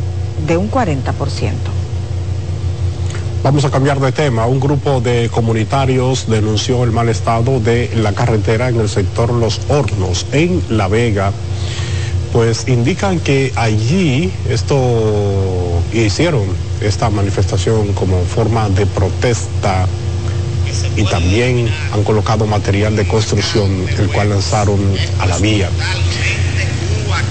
[0.47, 1.80] de un 40%.
[3.43, 4.45] Vamos a cambiar de tema.
[4.45, 9.63] Un grupo de comunitarios denunció el mal estado de la carretera en el sector Los
[9.69, 11.33] Hornos, en La Vega.
[12.35, 14.77] Pues indican que allí esto
[15.93, 16.43] hicieron
[16.83, 19.87] esta manifestación como forma de protesta
[20.95, 24.79] y también han colocado material de construcción, el cual lanzaron
[25.19, 25.71] a la vía.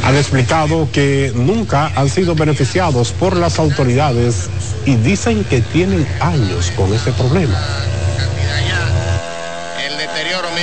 [0.03, 4.49] Han explicado que nunca han sido beneficiados por las autoridades
[4.89, 7.55] y dicen que tienen años con ese problema.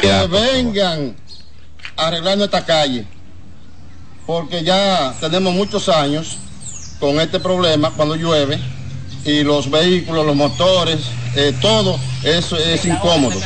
[0.00, 1.14] Que vengan
[1.96, 3.06] arreglando esta calle,
[4.26, 6.38] porque ya tenemos muchos años
[6.98, 8.58] con este problema cuando llueve
[9.24, 10.98] y los vehículos, los motores
[11.36, 13.38] eh, todo eso es incómodo.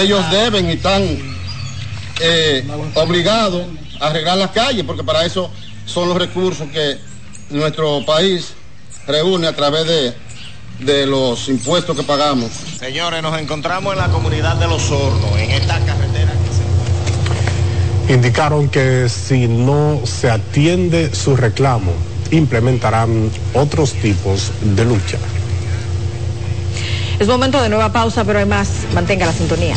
[0.00, 1.02] Ellos deben y están
[2.20, 3.66] eh, obligados
[4.00, 5.50] a arreglar las calles, porque para eso
[5.84, 6.96] son los recursos que
[7.50, 8.54] nuestro país
[9.06, 10.14] reúne a través de,
[10.80, 12.50] de los impuestos que pagamos.
[12.78, 18.12] Señores, nos encontramos en la comunidad de Los Hornos, en esta carretera que se...
[18.14, 21.92] Indicaron que si no se atiende su reclamo,
[22.30, 25.18] implementarán otros tipos de lucha.
[27.18, 28.68] Es momento de nueva pausa, pero hay más.
[28.94, 29.76] Mantenga la sintonía.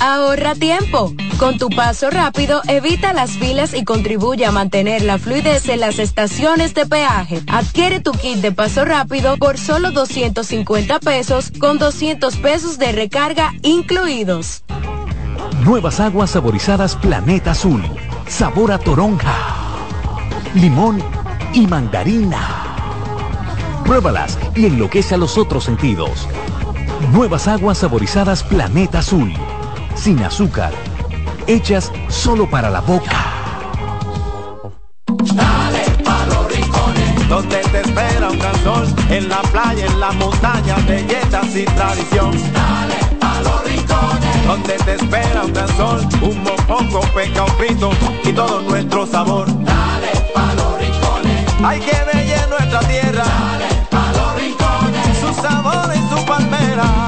[0.00, 1.12] Ahorra tiempo.
[1.38, 5.98] Con tu paso rápido, evita las filas y contribuye a mantener la fluidez en las
[5.98, 7.42] estaciones de peaje.
[7.46, 13.52] Adquiere tu kit de paso rápido por solo 250 pesos con 200 pesos de recarga
[13.62, 14.64] incluidos.
[15.64, 17.82] Nuevas aguas saborizadas Planeta Azul.
[18.26, 19.34] Sabor a toronja,
[20.54, 21.02] limón
[21.54, 22.74] y mandarina.
[23.84, 26.28] Pruébalas y enloquece a los otros sentidos.
[27.12, 29.32] Nuevas aguas saborizadas Planeta Azul
[29.98, 30.72] sin azúcar,
[31.46, 33.10] hechas solo para la boca.
[35.34, 40.12] Dale pa los rincones, donde te espera un gran sol, en la playa, en la
[40.12, 42.30] montaña, belletas y tradición.
[42.52, 47.90] Dale pa los rincones, donde te espera un gran sol, un mopongo, peca, un pito
[48.24, 49.46] y todo nuestro sabor.
[49.64, 53.47] Dale pa los rincones, hay que ver nuestra tierra.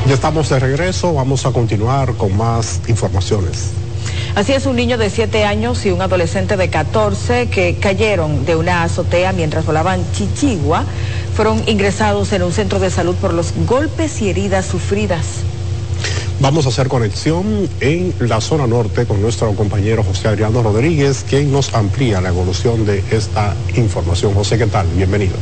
[0.09, 3.69] Ya estamos de regreso, vamos a continuar con más informaciones.
[4.33, 8.55] Así es, un niño de 7 años y un adolescente de 14 que cayeron de
[8.55, 10.83] una azotea mientras volaban chichigua
[11.35, 15.43] fueron ingresados en un centro de salud por los golpes y heridas sufridas.
[16.39, 21.51] Vamos a hacer conexión en la zona norte con nuestro compañero José Adriano Rodríguez, quien
[21.51, 24.33] nos amplía la evolución de esta información.
[24.33, 24.87] José, ¿qué tal?
[24.95, 25.35] Bienvenido.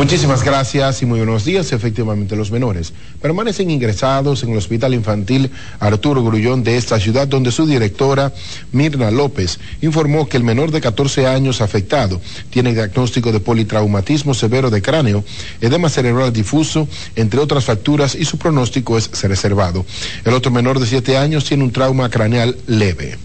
[0.00, 1.72] Muchísimas gracias y muy buenos días.
[1.72, 7.52] Efectivamente, los menores permanecen ingresados en el Hospital Infantil Arturo Grullón de esta ciudad, donde
[7.52, 8.32] su directora,
[8.72, 14.70] Mirna López, informó que el menor de 14 años afectado tiene diagnóstico de politraumatismo severo
[14.70, 15.22] de cráneo,
[15.60, 19.84] edema cerebral difuso, entre otras facturas, y su pronóstico es reservado.
[20.24, 23.18] El otro menor de 7 años tiene un trauma craneal leve.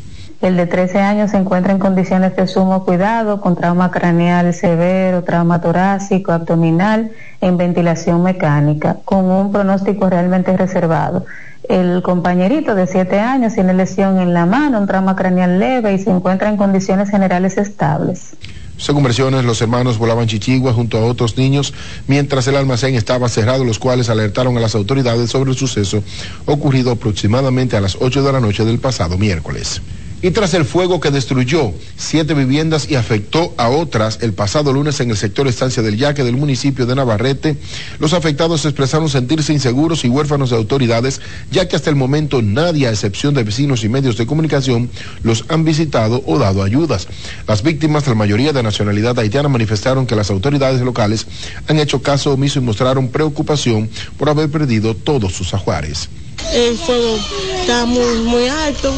[0.46, 5.24] El de 13 años se encuentra en condiciones de sumo cuidado con trauma craneal severo,
[5.24, 7.10] trauma torácico, abdominal,
[7.42, 11.26] en ventilación mecánica, con un pronóstico realmente reservado.
[11.68, 15.98] El compañerito de 7 años tiene lesión en la mano, un trauma craneal leve y
[15.98, 18.36] se encuentra en condiciones generales estables.
[18.78, 21.74] Según versiones, los hermanos volaban chichigua junto a otros niños
[22.06, 26.04] mientras el almacén estaba cerrado, los cuales alertaron a las autoridades sobre el suceso
[26.46, 29.82] ocurrido aproximadamente a las 8 de la noche del pasado miércoles.
[30.22, 35.00] Y tras el fuego que destruyó siete viviendas y afectó a otras el pasado lunes
[35.00, 37.58] en el sector Estancia del Yaque del municipio de Navarrete,
[38.00, 42.88] los afectados expresaron sentirse inseguros y huérfanos de autoridades, ya que hasta el momento nadie,
[42.88, 44.90] a excepción de vecinos y medios de comunicación,
[45.22, 47.08] los han visitado o dado ayudas.
[47.48, 51.28] Las víctimas, la mayoría de nacionalidad haitiana, manifestaron que las autoridades locales
[51.68, 56.10] han hecho caso omiso y mostraron preocupación por haber perdido todos sus ajuares.
[56.54, 57.20] El fuego
[57.60, 58.94] está muy, muy alto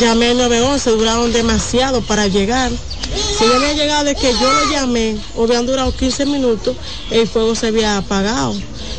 [0.00, 2.72] llamé 911, duraron demasiado para llegar.
[3.38, 6.76] Si yo había llegado de que yo lo llamé, o habían durado 15 minutos,
[7.10, 8.54] el fuego se había apagado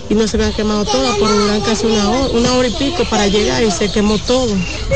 [0.09, 3.03] y no se habían quemado todas, pero duran casi una hora, una hora y pico
[3.05, 4.53] para llegar y se quemó todo.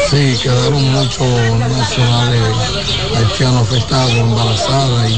[0.10, 1.28] Sí, quedaron muchos
[1.70, 2.42] nacionales
[3.16, 5.12] haitianos afectados, embarazadas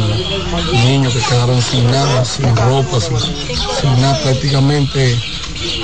[0.72, 5.20] y niños que quedaron sin nada, sin ropa, sin, sin nada, prácticamente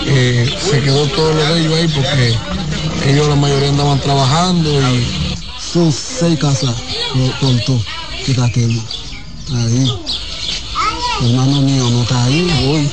[0.06, 2.38] eh, se quedó todo lo de ellos ahí porque
[3.06, 5.06] ellos la mayoría andaban trabajando y
[5.60, 6.76] son seis casas
[7.41, 7.82] por todo
[8.26, 8.45] que está.
[8.45, 9.91] Ahí.
[11.22, 12.89] El hermano mío no está ahí hoy.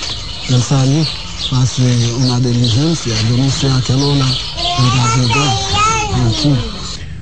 [0.49, 1.07] Él salió
[1.53, 1.83] hace
[2.17, 3.15] una diligencia.
[3.29, 4.27] Yo no sé a qué hora
[6.29, 6.55] aquí.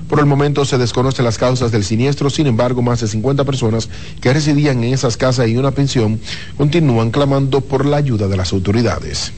[0.08, 3.90] Por el momento se desconocen las causas del siniestro, sin embargo, más de 50 personas
[4.22, 6.18] que residían en esas casas y una pensión
[6.56, 9.32] continúan clamando por la ayuda de las autoridades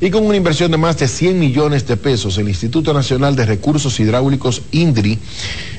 [0.00, 3.46] y con una inversión de más de 100 millones de pesos, el Instituto Nacional de
[3.46, 5.18] Recursos Hidráulicos, INDRI,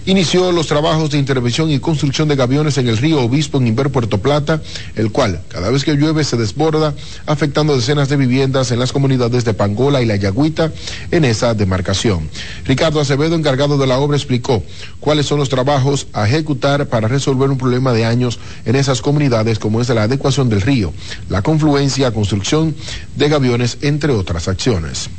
[0.05, 3.91] inició los trabajos de intervención y construcción de gaviones en el río Obispo en Inver
[3.91, 4.61] Puerto Plata,
[4.95, 6.95] el cual cada vez que llueve se desborda,
[7.27, 10.71] afectando decenas de viviendas en las comunidades de Pangola y La Yagüita
[11.11, 12.29] en esa demarcación.
[12.65, 14.63] Ricardo Acevedo, encargado de la obra, explicó
[14.99, 19.59] cuáles son los trabajos a ejecutar para resolver un problema de años en esas comunidades
[19.59, 20.91] como es la adecuación del río,
[21.29, 22.75] la confluencia, construcción
[23.15, 25.09] de gaviones, entre otras acciones.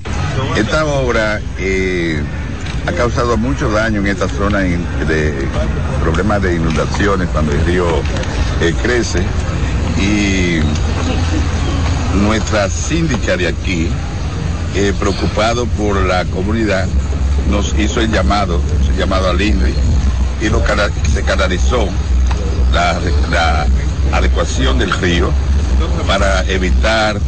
[0.56, 2.22] Esta obra eh,
[2.86, 5.48] ha causado mucho daño en esta zona de
[6.02, 7.86] problemas de inundaciones cuando el río
[8.60, 9.22] eh, crece
[10.00, 10.60] y
[12.16, 13.88] nuestra síndica de aquí,
[14.74, 16.86] eh, preocupado por la comunidad,
[17.50, 18.60] nos hizo el llamado,
[18.90, 19.74] el llamado al INRI
[20.40, 20.62] y lo,
[21.12, 21.86] se canalizó
[22.72, 23.66] la,
[24.12, 25.30] adecuación del río
[26.06, 27.20] para evitar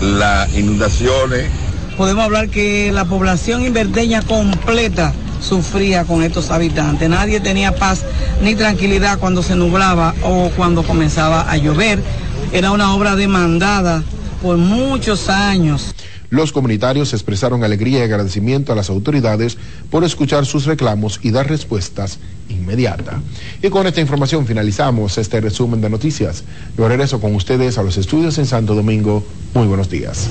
[0.00, 1.48] las inundaciones.
[1.96, 7.08] Podemos hablar que la población inverteña completa sufría con estos habitantes.
[7.08, 8.04] Nadie tenía paz
[8.42, 12.00] ni tranquilidad cuando se nublaba o cuando comenzaba a llover.
[12.52, 14.02] Era una obra demandada
[14.42, 15.94] por muchos años.
[16.30, 19.56] Los comunitarios expresaron alegría y agradecimiento a las autoridades
[19.90, 22.18] por escuchar sus reclamos y dar respuestas
[22.50, 23.16] inmediatas.
[23.62, 26.44] Y con esta información finalizamos este resumen de noticias.
[26.76, 29.24] Yo regreso con ustedes a los estudios en Santo Domingo.
[29.54, 30.28] Muy buenos días.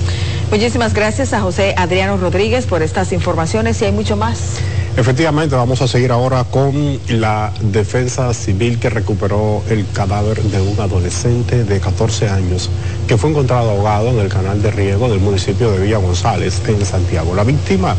[0.50, 4.60] Muchísimas gracias a José Adriano Rodríguez por estas informaciones y hay mucho más.
[4.98, 10.80] Efectivamente, vamos a seguir ahora con la defensa civil que recuperó el cadáver de un
[10.80, 12.68] adolescente de 14 años
[13.06, 16.84] que fue encontrado ahogado en el canal de riego del municipio de Villa González, en
[16.84, 17.32] Santiago.
[17.32, 17.94] La víctima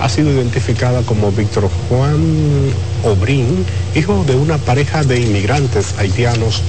[0.00, 2.72] ha sido identificada como Víctor Juan
[3.04, 6.62] Obrín, hijo de una pareja de inmigrantes haitianos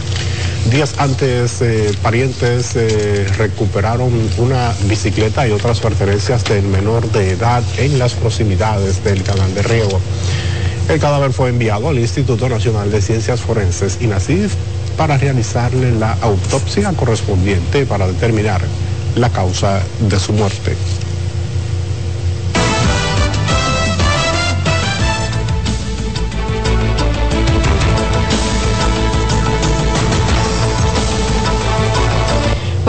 [0.69, 7.63] Días antes, eh, parientes eh, recuperaron una bicicleta y otras pertenencias del menor de edad
[7.77, 9.99] en las proximidades del canal de riego.
[10.87, 14.53] El cadáver fue enviado al Instituto Nacional de Ciencias Forenses, INACIF,
[14.97, 18.61] para realizarle la autopsia correspondiente para determinar
[19.15, 20.75] la causa de su muerte.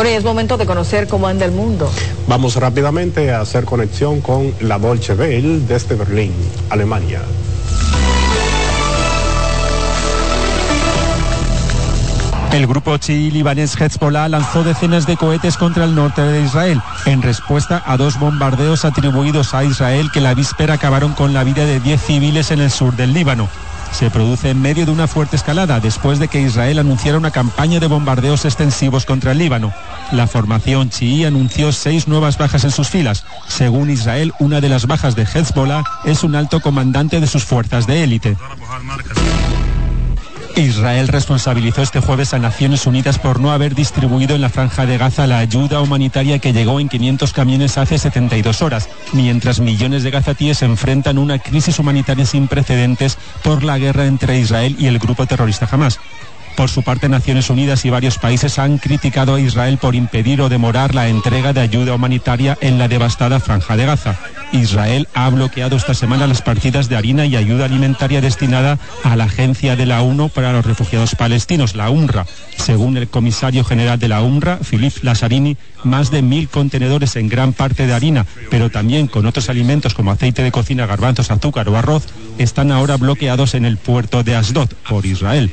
[0.02, 1.88] Bueno, y es momento de conocer cómo anda el mundo.
[2.26, 6.32] Vamos rápidamente a hacer conexión con la Dolce Welle desde Berlín,
[6.70, 7.20] Alemania.
[12.52, 17.22] El grupo chií libanés Hezbollah lanzó decenas de cohetes contra el norte de Israel, en
[17.22, 21.78] respuesta a dos bombardeos atribuidos a Israel que la víspera acabaron con la vida de
[21.78, 23.48] 10 civiles en el sur del Líbano
[23.92, 27.78] se produce en medio de una fuerte escalada después de que Israel anunciara una campaña
[27.78, 29.72] de bombardeos extensivos contra el Líbano.
[30.10, 33.24] La formación chií anunció seis nuevas bajas en sus filas.
[33.48, 37.86] Según Israel, una de las bajas de Hezbollah es un alto comandante de sus fuerzas
[37.86, 38.36] de élite.
[40.56, 44.98] Israel responsabilizó este jueves a Naciones Unidas por no haber distribuido en la franja de
[44.98, 50.10] Gaza la ayuda humanitaria que llegó en 500 camiones hace 72 horas, mientras millones de
[50.10, 55.26] gazatíes enfrentan una crisis humanitaria sin precedentes por la guerra entre Israel y el grupo
[55.26, 55.98] terrorista Hamas.
[56.62, 60.48] Por su parte, Naciones Unidas y varios países han criticado a Israel por impedir o
[60.48, 64.16] demorar la entrega de ayuda humanitaria en la devastada franja de Gaza.
[64.52, 69.24] Israel ha bloqueado esta semana las partidas de harina y ayuda alimentaria destinada a la
[69.24, 72.26] Agencia de la ONU para los Refugiados Palestinos, la UNRWA.
[72.58, 77.54] Según el comisario general de la UNRWA, Philippe Lazzarini, más de mil contenedores en gran
[77.54, 81.76] parte de harina, pero también con otros alimentos como aceite de cocina, garbanzos, azúcar o
[81.76, 82.06] arroz,
[82.38, 85.50] están ahora bloqueados en el puerto de Asdod por Israel.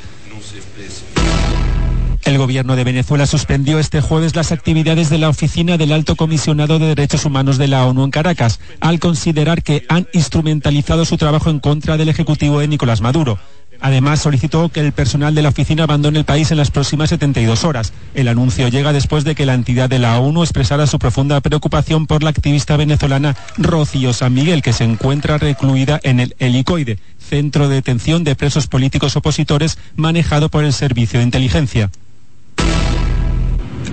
[2.30, 6.78] El gobierno de Venezuela suspendió este jueves las actividades de la oficina del Alto Comisionado
[6.78, 11.50] de Derechos Humanos de la ONU en Caracas, al considerar que han instrumentalizado su trabajo
[11.50, 13.40] en contra del Ejecutivo de Nicolás Maduro.
[13.82, 17.64] Además, solicitó que el personal de la oficina abandone el país en las próximas 72
[17.64, 17.94] horas.
[18.14, 22.06] El anuncio llega después de que la entidad de la ONU expresara su profunda preocupación
[22.06, 27.70] por la activista venezolana Rocío San Miguel, que se encuentra recluida en el Helicoide, centro
[27.70, 31.90] de detención de presos políticos opositores manejado por el Servicio de Inteligencia.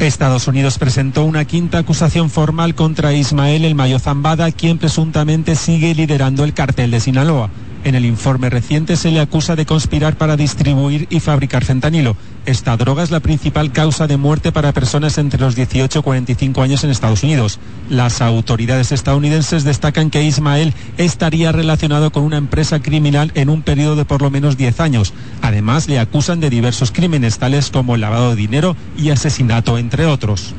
[0.00, 5.94] Estados Unidos presentó una quinta acusación formal contra Ismael El Mayo Zambada, quien presuntamente sigue
[5.94, 7.50] liderando el cartel de Sinaloa.
[7.86, 12.16] En el informe reciente se le acusa de conspirar para distribuir y fabricar fentanilo.
[12.44, 16.62] Esta droga es la principal causa de muerte para personas entre los 18 y 45
[16.62, 17.60] años en Estados Unidos.
[17.88, 23.94] Las autoridades estadounidenses destacan que Ismael estaría relacionado con una empresa criminal en un periodo
[23.94, 25.14] de por lo menos 10 años.
[25.40, 30.56] Además, le acusan de diversos crímenes tales como lavado de dinero y asesinato, entre otros.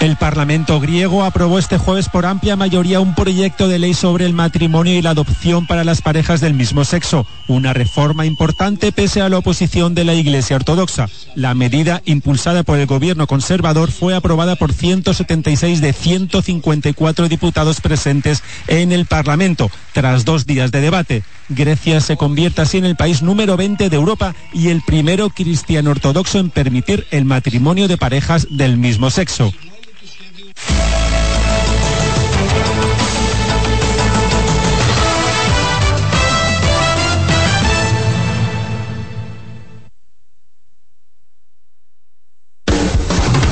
[0.00, 4.32] El Parlamento griego aprobó este jueves por amplia mayoría un proyecto de ley sobre el
[4.32, 9.28] matrimonio y la adopción para las parejas del mismo sexo, una reforma importante pese a
[9.28, 11.10] la oposición de la Iglesia Ortodoxa.
[11.34, 18.42] La medida, impulsada por el gobierno conservador, fue aprobada por 176 de 154 diputados presentes
[18.68, 21.24] en el Parlamento, tras dos días de debate.
[21.50, 25.90] Grecia se convierte así en el país número 20 de Europa y el primero cristiano
[25.90, 29.52] ortodoxo en permitir el matrimonio de parejas del mismo sexo.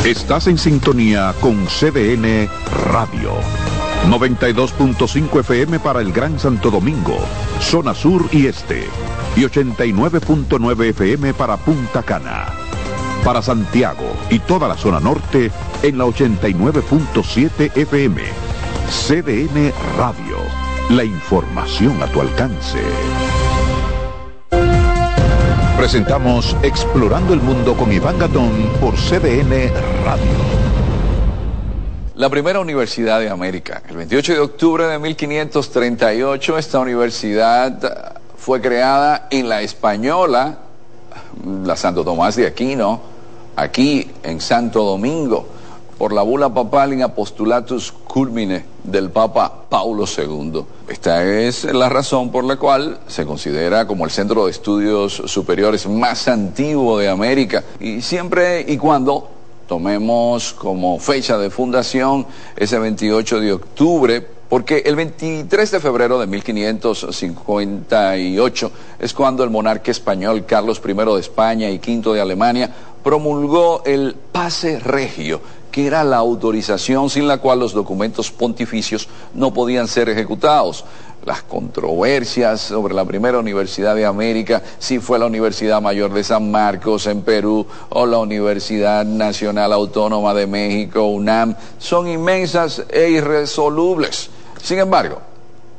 [0.08, 2.48] Estás en sintonía con CDN
[2.92, 3.32] Radio.
[4.06, 7.18] 92.5 FM para el Gran Santo Domingo,
[7.60, 8.86] zona sur y este.
[9.36, 12.67] Y 89.9 FM para Punta Cana.
[13.28, 15.50] Para Santiago y toda la zona norte
[15.82, 18.22] en la 89.7 FM.
[18.88, 20.38] CDN Radio.
[20.88, 22.78] La información a tu alcance.
[25.76, 28.50] Presentamos Explorando el Mundo con Iván Gatón
[28.80, 29.74] por CDN
[30.06, 30.24] Radio.
[32.14, 33.82] La primera universidad de América.
[33.90, 40.60] El 28 de octubre de 1538 esta universidad fue creada en la Española,
[41.62, 43.17] la Santo Tomás de Aquino,
[43.58, 45.46] aquí en Santo Domingo,
[45.98, 50.62] por la bula papal in apostulatus culmine del Papa Paulo II.
[50.86, 55.88] Esta es la razón por la cual se considera como el centro de estudios superiores
[55.88, 59.28] más antiguo de América y siempre y cuando
[59.66, 66.26] tomemos como fecha de fundación ese 28 de octubre, porque el 23 de febrero de
[66.26, 73.82] 1558 es cuando el monarca español Carlos I de España y V de Alemania promulgó
[73.84, 79.86] el pase regio, que era la autorización sin la cual los documentos pontificios no podían
[79.86, 80.86] ser ejecutados.
[81.24, 86.50] Las controversias sobre la primera universidad de América, si fue la Universidad Mayor de San
[86.50, 94.30] Marcos en Perú o la Universidad Nacional Autónoma de México, UNAM, son inmensas e irresolubles.
[94.62, 95.20] Sin embargo,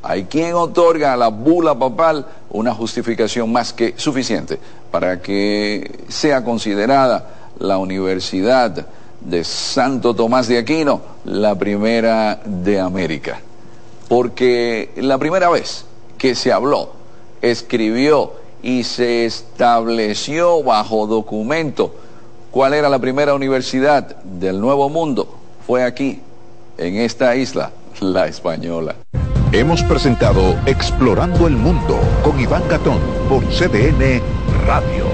[0.01, 4.57] hay quien otorga a la bula papal una justificación más que suficiente
[4.91, 8.87] para que sea considerada la Universidad
[9.19, 13.39] de Santo Tomás de Aquino la primera de América.
[14.07, 15.85] Porque la primera vez
[16.17, 16.93] que se habló,
[17.41, 21.93] escribió y se estableció bajo documento
[22.51, 25.35] cuál era la primera universidad del Nuevo Mundo
[25.67, 26.21] fue aquí,
[26.77, 27.71] en esta isla,
[28.01, 28.95] la española.
[29.51, 34.21] Hemos presentado Explorando el Mundo con Iván Gatón por CDN
[34.67, 35.05] Radio.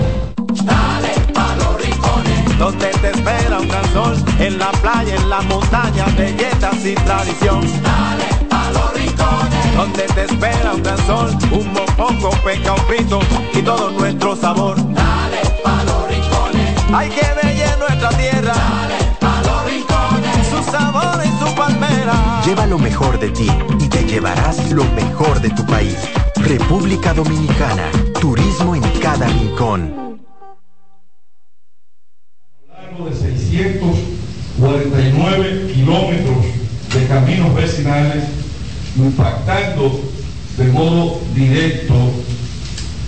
[0.64, 5.42] Dale pa los rincones, donde te espera un gran sol, en la playa, en la
[5.44, 7.62] montaña, belletas y tradición.
[7.82, 13.20] Dale pa los rincones, donde te espera un gran sol, un mopongo, peca, un pito
[13.54, 14.76] y todo nuestro sabor.
[14.94, 17.45] Dale pa los rincones, hay que bella
[22.45, 23.47] Lleva lo mejor de ti
[23.80, 25.97] y te llevarás lo mejor de tu país.
[26.36, 27.89] República Dominicana,
[28.22, 30.06] turismo en cada rincón.
[33.06, 36.45] de 649 kilómetros
[36.93, 38.26] de caminos vecinales,
[38.95, 39.99] impactando
[40.58, 41.95] de modo directo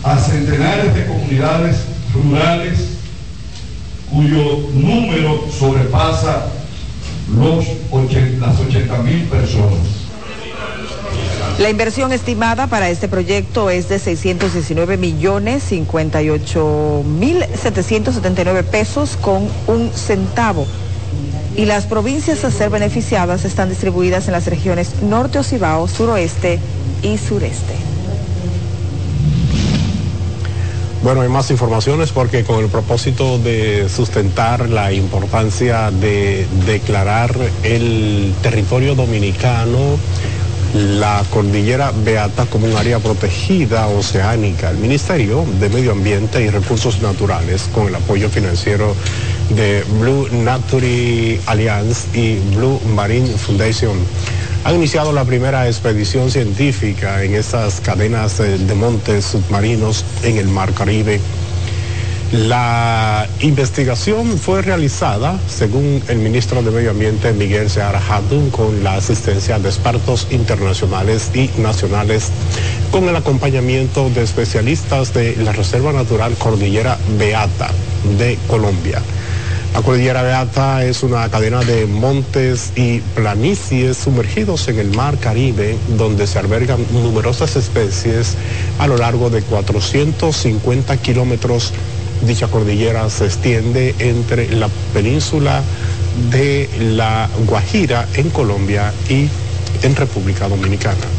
[0.03, 2.97] a centenares de comunidades rurales
[4.11, 6.47] cuyo número sobrepasa
[7.35, 10.07] los 80, las 80 mil personas.
[11.59, 19.47] La inversión estimada para este proyecto es de 619 millones 58 mil 779 pesos con
[19.65, 20.67] un centavo.
[21.55, 26.59] Y las provincias a ser beneficiadas están distribuidas en las regiones norte Ocibao, suroeste
[27.01, 27.96] y sureste.
[31.03, 38.33] Bueno, hay más informaciones porque con el propósito de sustentar la importancia de declarar el
[38.41, 39.99] territorio dominicano,
[40.73, 46.99] la cordillera Beata como un área protegida oceánica, el Ministerio de Medio Ambiente y Recursos
[47.01, 48.95] Naturales, con el apoyo financiero
[49.49, 53.95] de Blue Nature Alliance y Blue Marine Foundation,
[54.63, 60.73] han iniciado la primera expedición científica en estas cadenas de, montes submarinos en el Mar
[60.73, 61.19] Caribe.
[62.31, 68.95] La investigación fue realizada, según el ministro de Medio Ambiente Miguel Seara Hatun, con la
[68.95, 72.29] asistencia de expertos internacionales y nacionales,
[72.91, 77.69] con el acompañamiento de especialistas de la Reserva Natural Cordillera Beata
[78.17, 79.01] de Colombia.
[79.73, 85.77] La cordillera Beata es una cadena de montes y planicies sumergidos en el mar Caribe,
[85.97, 88.35] donde se albergan numerosas especies
[88.79, 91.73] a lo largo de 450 kilómetros.
[92.25, 95.61] Dicha cordillera se extiende entre la península
[96.31, 99.29] de la Guajira en Colombia y
[99.83, 101.16] en República Dominicana.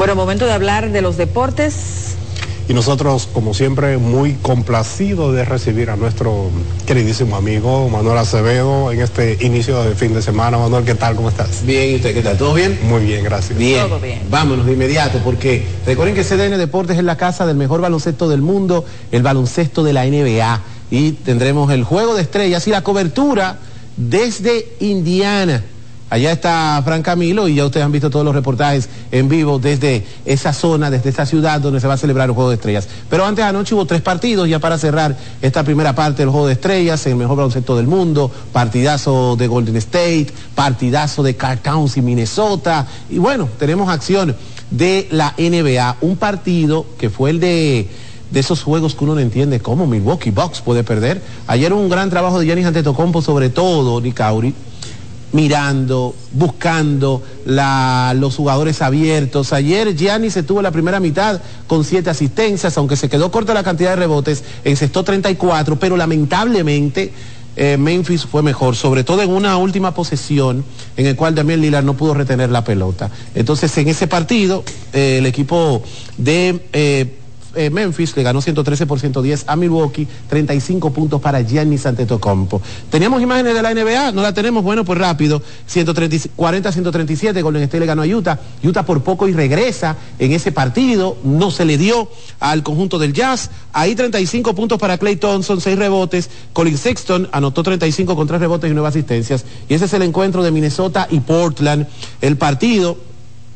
[0.00, 2.14] Bueno, momento de hablar de los deportes.
[2.70, 6.48] Y nosotros, como siempre, muy complacidos de recibir a nuestro
[6.86, 10.56] queridísimo amigo Manuel Acevedo en este inicio de fin de semana.
[10.56, 11.16] Manuel, ¿qué tal?
[11.16, 11.66] ¿Cómo estás?
[11.66, 12.38] Bien, ¿y usted qué tal?
[12.38, 12.78] ¿Todo bien?
[12.88, 13.58] Muy bien, gracias.
[13.58, 13.86] Bien.
[13.86, 14.22] Todo bien.
[14.30, 18.40] Vámonos de inmediato, porque recuerden que CDN Deportes es la casa del mejor baloncesto del
[18.40, 20.62] mundo, el baloncesto de la NBA.
[20.90, 23.58] Y tendremos el juego de estrellas y la cobertura
[23.98, 25.62] desde Indiana.
[26.10, 30.04] Allá está Fran Camilo y ya ustedes han visto todos los reportajes en vivo desde
[30.24, 32.88] esa zona, desde esa ciudad donde se va a celebrar el Juego de Estrellas.
[33.08, 36.54] Pero antes anoche hubo tres partidos ya para cerrar esta primera parte del Juego de
[36.54, 42.88] Estrellas, el mejor baloncesto del mundo, partidazo de Golden State, partidazo de Towns y Minnesota.
[43.08, 44.34] Y bueno, tenemos acción
[44.72, 47.88] de la NBA, un partido que fue el de
[48.34, 51.22] esos juegos que uno no entiende cómo Milwaukee Bucks puede perder.
[51.46, 54.54] Ayer un gran trabajo de Giannis Antetokounmpo, sobre todo Nick Auri,
[55.32, 59.52] mirando, buscando los jugadores abiertos.
[59.52, 63.62] Ayer Gianni se tuvo la primera mitad con siete asistencias, aunque se quedó corta la
[63.62, 67.12] cantidad de rebotes, encestó 34, pero lamentablemente
[67.56, 70.64] eh, Memphis fue mejor, sobre todo en una última posesión
[70.96, 73.10] en el cual Damián Lillard no pudo retener la pelota.
[73.34, 75.82] Entonces en ese partido eh, el equipo
[76.16, 76.60] de...
[76.72, 77.16] Eh,
[77.54, 82.60] eh, Memphis le ganó 113 por 110 a Milwaukee, 35 puntos para Giannis Antetokounmpo.
[82.90, 84.12] ¿Teníamos imágenes de la NBA?
[84.12, 85.42] No la tenemos, bueno, pues rápido.
[85.68, 88.38] 40-137, Golden State le ganó a Utah.
[88.62, 93.12] Utah por poco y regresa en ese partido, no se le dio al conjunto del
[93.12, 93.50] Jazz.
[93.72, 96.30] Ahí 35 puntos para Clay Thompson, 6 rebotes.
[96.52, 99.44] Colin Sexton anotó 35 con 3 rebotes y 9 asistencias.
[99.68, 101.86] Y ese es el encuentro de Minnesota y Portland.
[102.20, 103.09] El partido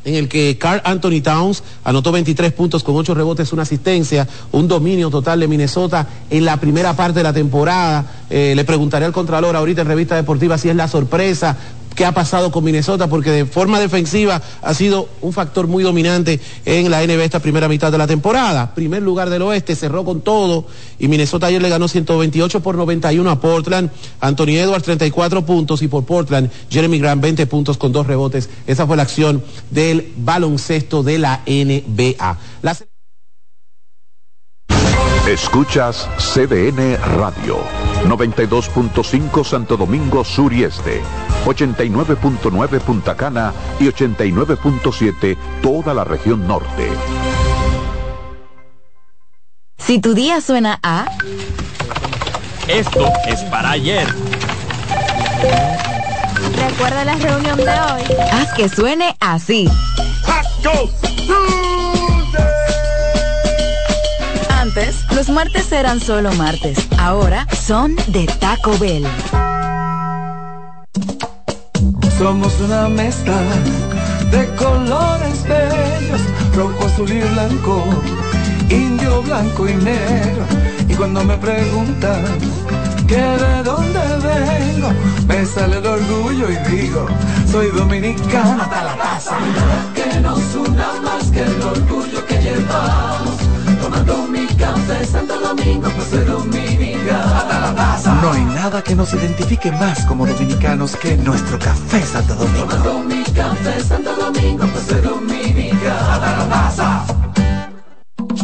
[0.05, 4.69] en el que Carl Anthony Towns anotó 23 puntos con 8 rebotes, una asistencia, un
[4.69, 8.07] dominio total de Minnesota en la primera parte de la temporada.
[8.31, 11.57] Eh, le preguntaré al Contralor ahorita en Revista Deportiva si es la sorpresa
[11.95, 16.41] qué ha pasado con Minnesota, porque de forma defensiva ha sido un factor muy dominante
[16.65, 18.75] en la NBA esta primera mitad de la temporada.
[18.75, 20.67] Primer lugar del oeste, cerró con todo
[20.99, 23.91] y Minnesota ayer le ganó 128 por 91 a Portland.
[24.21, 28.49] Anthony Edwards 34 puntos y por Portland Jeremy Grant 20 puntos con dos rebotes.
[28.67, 32.39] Esa fue la acción del baloncesto de la NBA.
[35.29, 37.57] Escuchas CDN Radio,
[38.05, 41.01] 92.5 Santo Domingo Sur y Este,
[41.47, 46.91] 89.9 Punta Cana y 89.7 toda la región norte.
[49.79, 51.07] Si tu día suena a...
[52.69, 54.07] Esto es para ayer.
[56.69, 58.03] Recuerda la reunión de hoy.
[58.31, 59.71] Haz que suene así.
[64.51, 69.07] Antes Los martes eran solo martes, ahora son de Taco Bell.
[72.19, 73.39] Somos una mezcla
[74.33, 76.21] de colores bellos,
[76.57, 77.85] rojo, azul y blanco,
[78.69, 80.47] indio, blanco y negro.
[80.89, 82.25] Y cuando me preguntan
[83.07, 84.89] que de dónde vengo,
[85.29, 87.07] me sale el orgullo y digo,
[87.53, 89.37] soy dominicano hasta la taza.
[89.95, 92.34] Que nos una más que el orgullo que
[95.45, 98.15] Domingo, soy dominicano hasta la taza.
[98.23, 102.67] No hay nada que nos identifique más como dominicanos que nuestro café Santo Domingo.
[102.67, 107.05] Tomando mi café Santo Domingo, soy dominicano hasta la taza.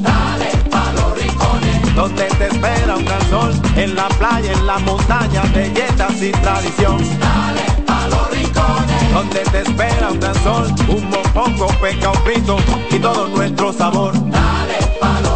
[0.02, 1.94] Dale pa' los rincones.
[1.94, 6.98] Donde te espera un gran sol, en la playa, en la montaña, belletas y tradición.
[7.18, 9.12] Dale pa' los rincones.
[9.14, 12.56] Donde te espera un gran sol, un mopongo, peca, un pito
[12.90, 14.12] y todo nuestro sabor.
[14.12, 15.29] Dale pa' los rincones.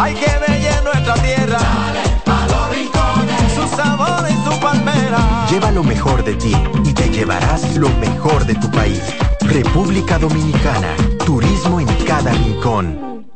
[0.00, 1.58] Hay que bella nuestra tierra.
[1.58, 3.52] Dale pa' los rincones.
[3.52, 5.48] Su sabor y su palmera.
[5.50, 6.52] Lleva lo mejor de ti
[6.84, 9.02] y te llevarás lo mejor de tu país.
[9.40, 10.94] República Dominicana.
[11.26, 13.26] Turismo en cada rincón.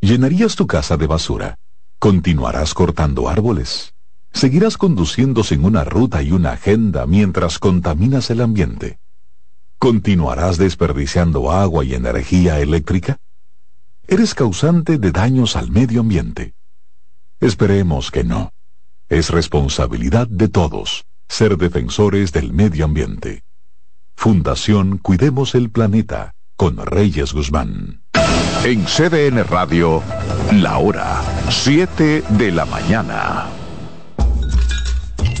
[0.00, 1.58] ¿Llenarías tu casa de basura?
[2.00, 3.94] ¿Continuarás cortando árboles?
[4.32, 8.98] ¿Seguirás conduciendo sin una ruta y una agenda mientras contaminas el ambiente?
[9.78, 13.18] ¿Continuarás desperdiciando agua y energía eléctrica?
[14.10, 16.54] ¿Eres causante de daños al medio ambiente?
[17.40, 18.54] Esperemos que no.
[19.10, 23.44] Es responsabilidad de todos ser defensores del medio ambiente.
[24.16, 28.00] Fundación Cuidemos el Planeta con Reyes Guzmán.
[28.64, 30.02] En CDN Radio,
[30.54, 33.46] la hora 7 de la mañana.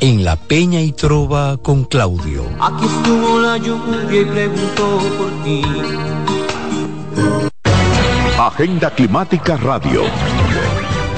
[0.00, 2.44] en La Peña y Trova con Claudio.
[2.58, 5.62] Aquí estuvo la lluvia y preguntó por ti.
[8.38, 10.02] Agenda Climática Radio.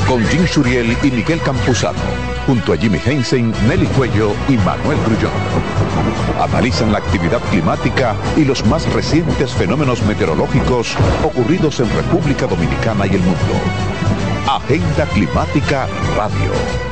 [0.08, 1.98] Con Jim Suriel y Miguel Campuzano.
[2.46, 5.30] Junto a Jimmy Hensen, Nelly Cuello y Manuel Grullón.
[6.40, 13.10] Analizan la actividad climática y los más recientes fenómenos meteorológicos ocurridos en República Dominicana y
[13.10, 13.54] el mundo.
[14.48, 16.91] Agenda Climática Radio.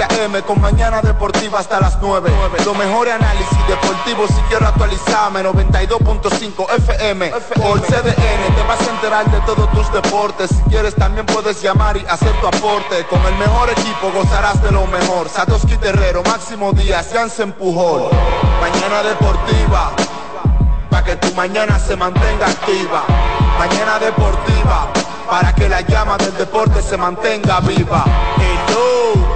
[0.00, 0.40] 7 a.m.
[0.42, 2.30] con mañana deportiva hasta las 9.
[2.64, 5.42] Lo mejor análisis deportivo si quiero actualizarme.
[5.42, 8.54] 92.5 FM por CDN.
[8.54, 10.50] Te vas a enterar de todos tus deportes.
[10.50, 13.04] Si quieres también puedes llamar y hacer tu aporte.
[13.10, 15.28] Con el mejor equipo gozarás de lo mejor.
[15.28, 18.10] Satoshi Terrero, Máximo Díaz, se empujó
[18.60, 19.92] Mañana deportiva.
[20.88, 23.04] Para que tu mañana se mantenga activa.
[23.58, 24.88] Mañana deportiva
[25.30, 28.04] para que la llama del deporte se mantenga viva.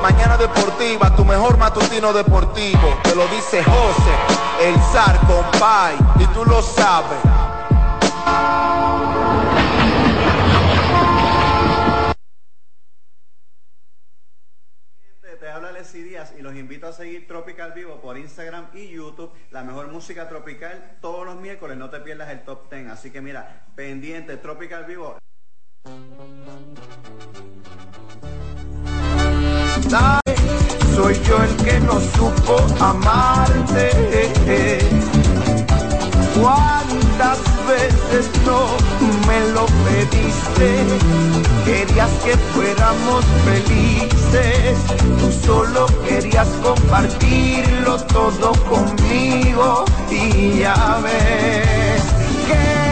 [0.04, 3.00] Mañana deportiva, tu mejor matutino deportivo.
[3.02, 4.14] Te lo dice José,
[4.60, 7.18] el zar compay, y tú lo sabes.
[15.40, 19.32] Te habla Leslie Díaz y los invito a seguir Tropical Vivo por Instagram y YouTube.
[19.50, 22.90] La mejor música tropical todos los miércoles, no te pierdas el top 10.
[22.90, 25.16] Así que mira, pendiente, Tropical Vivo.
[30.94, 33.90] Soy yo el que no supo amarte.
[36.40, 38.66] ¿Cuántas veces no
[39.26, 40.84] me lo pediste?
[41.64, 44.78] Querías que fuéramos felices.
[45.20, 49.84] Tú solo querías compartirlo todo conmigo.
[50.10, 52.83] Y ya ves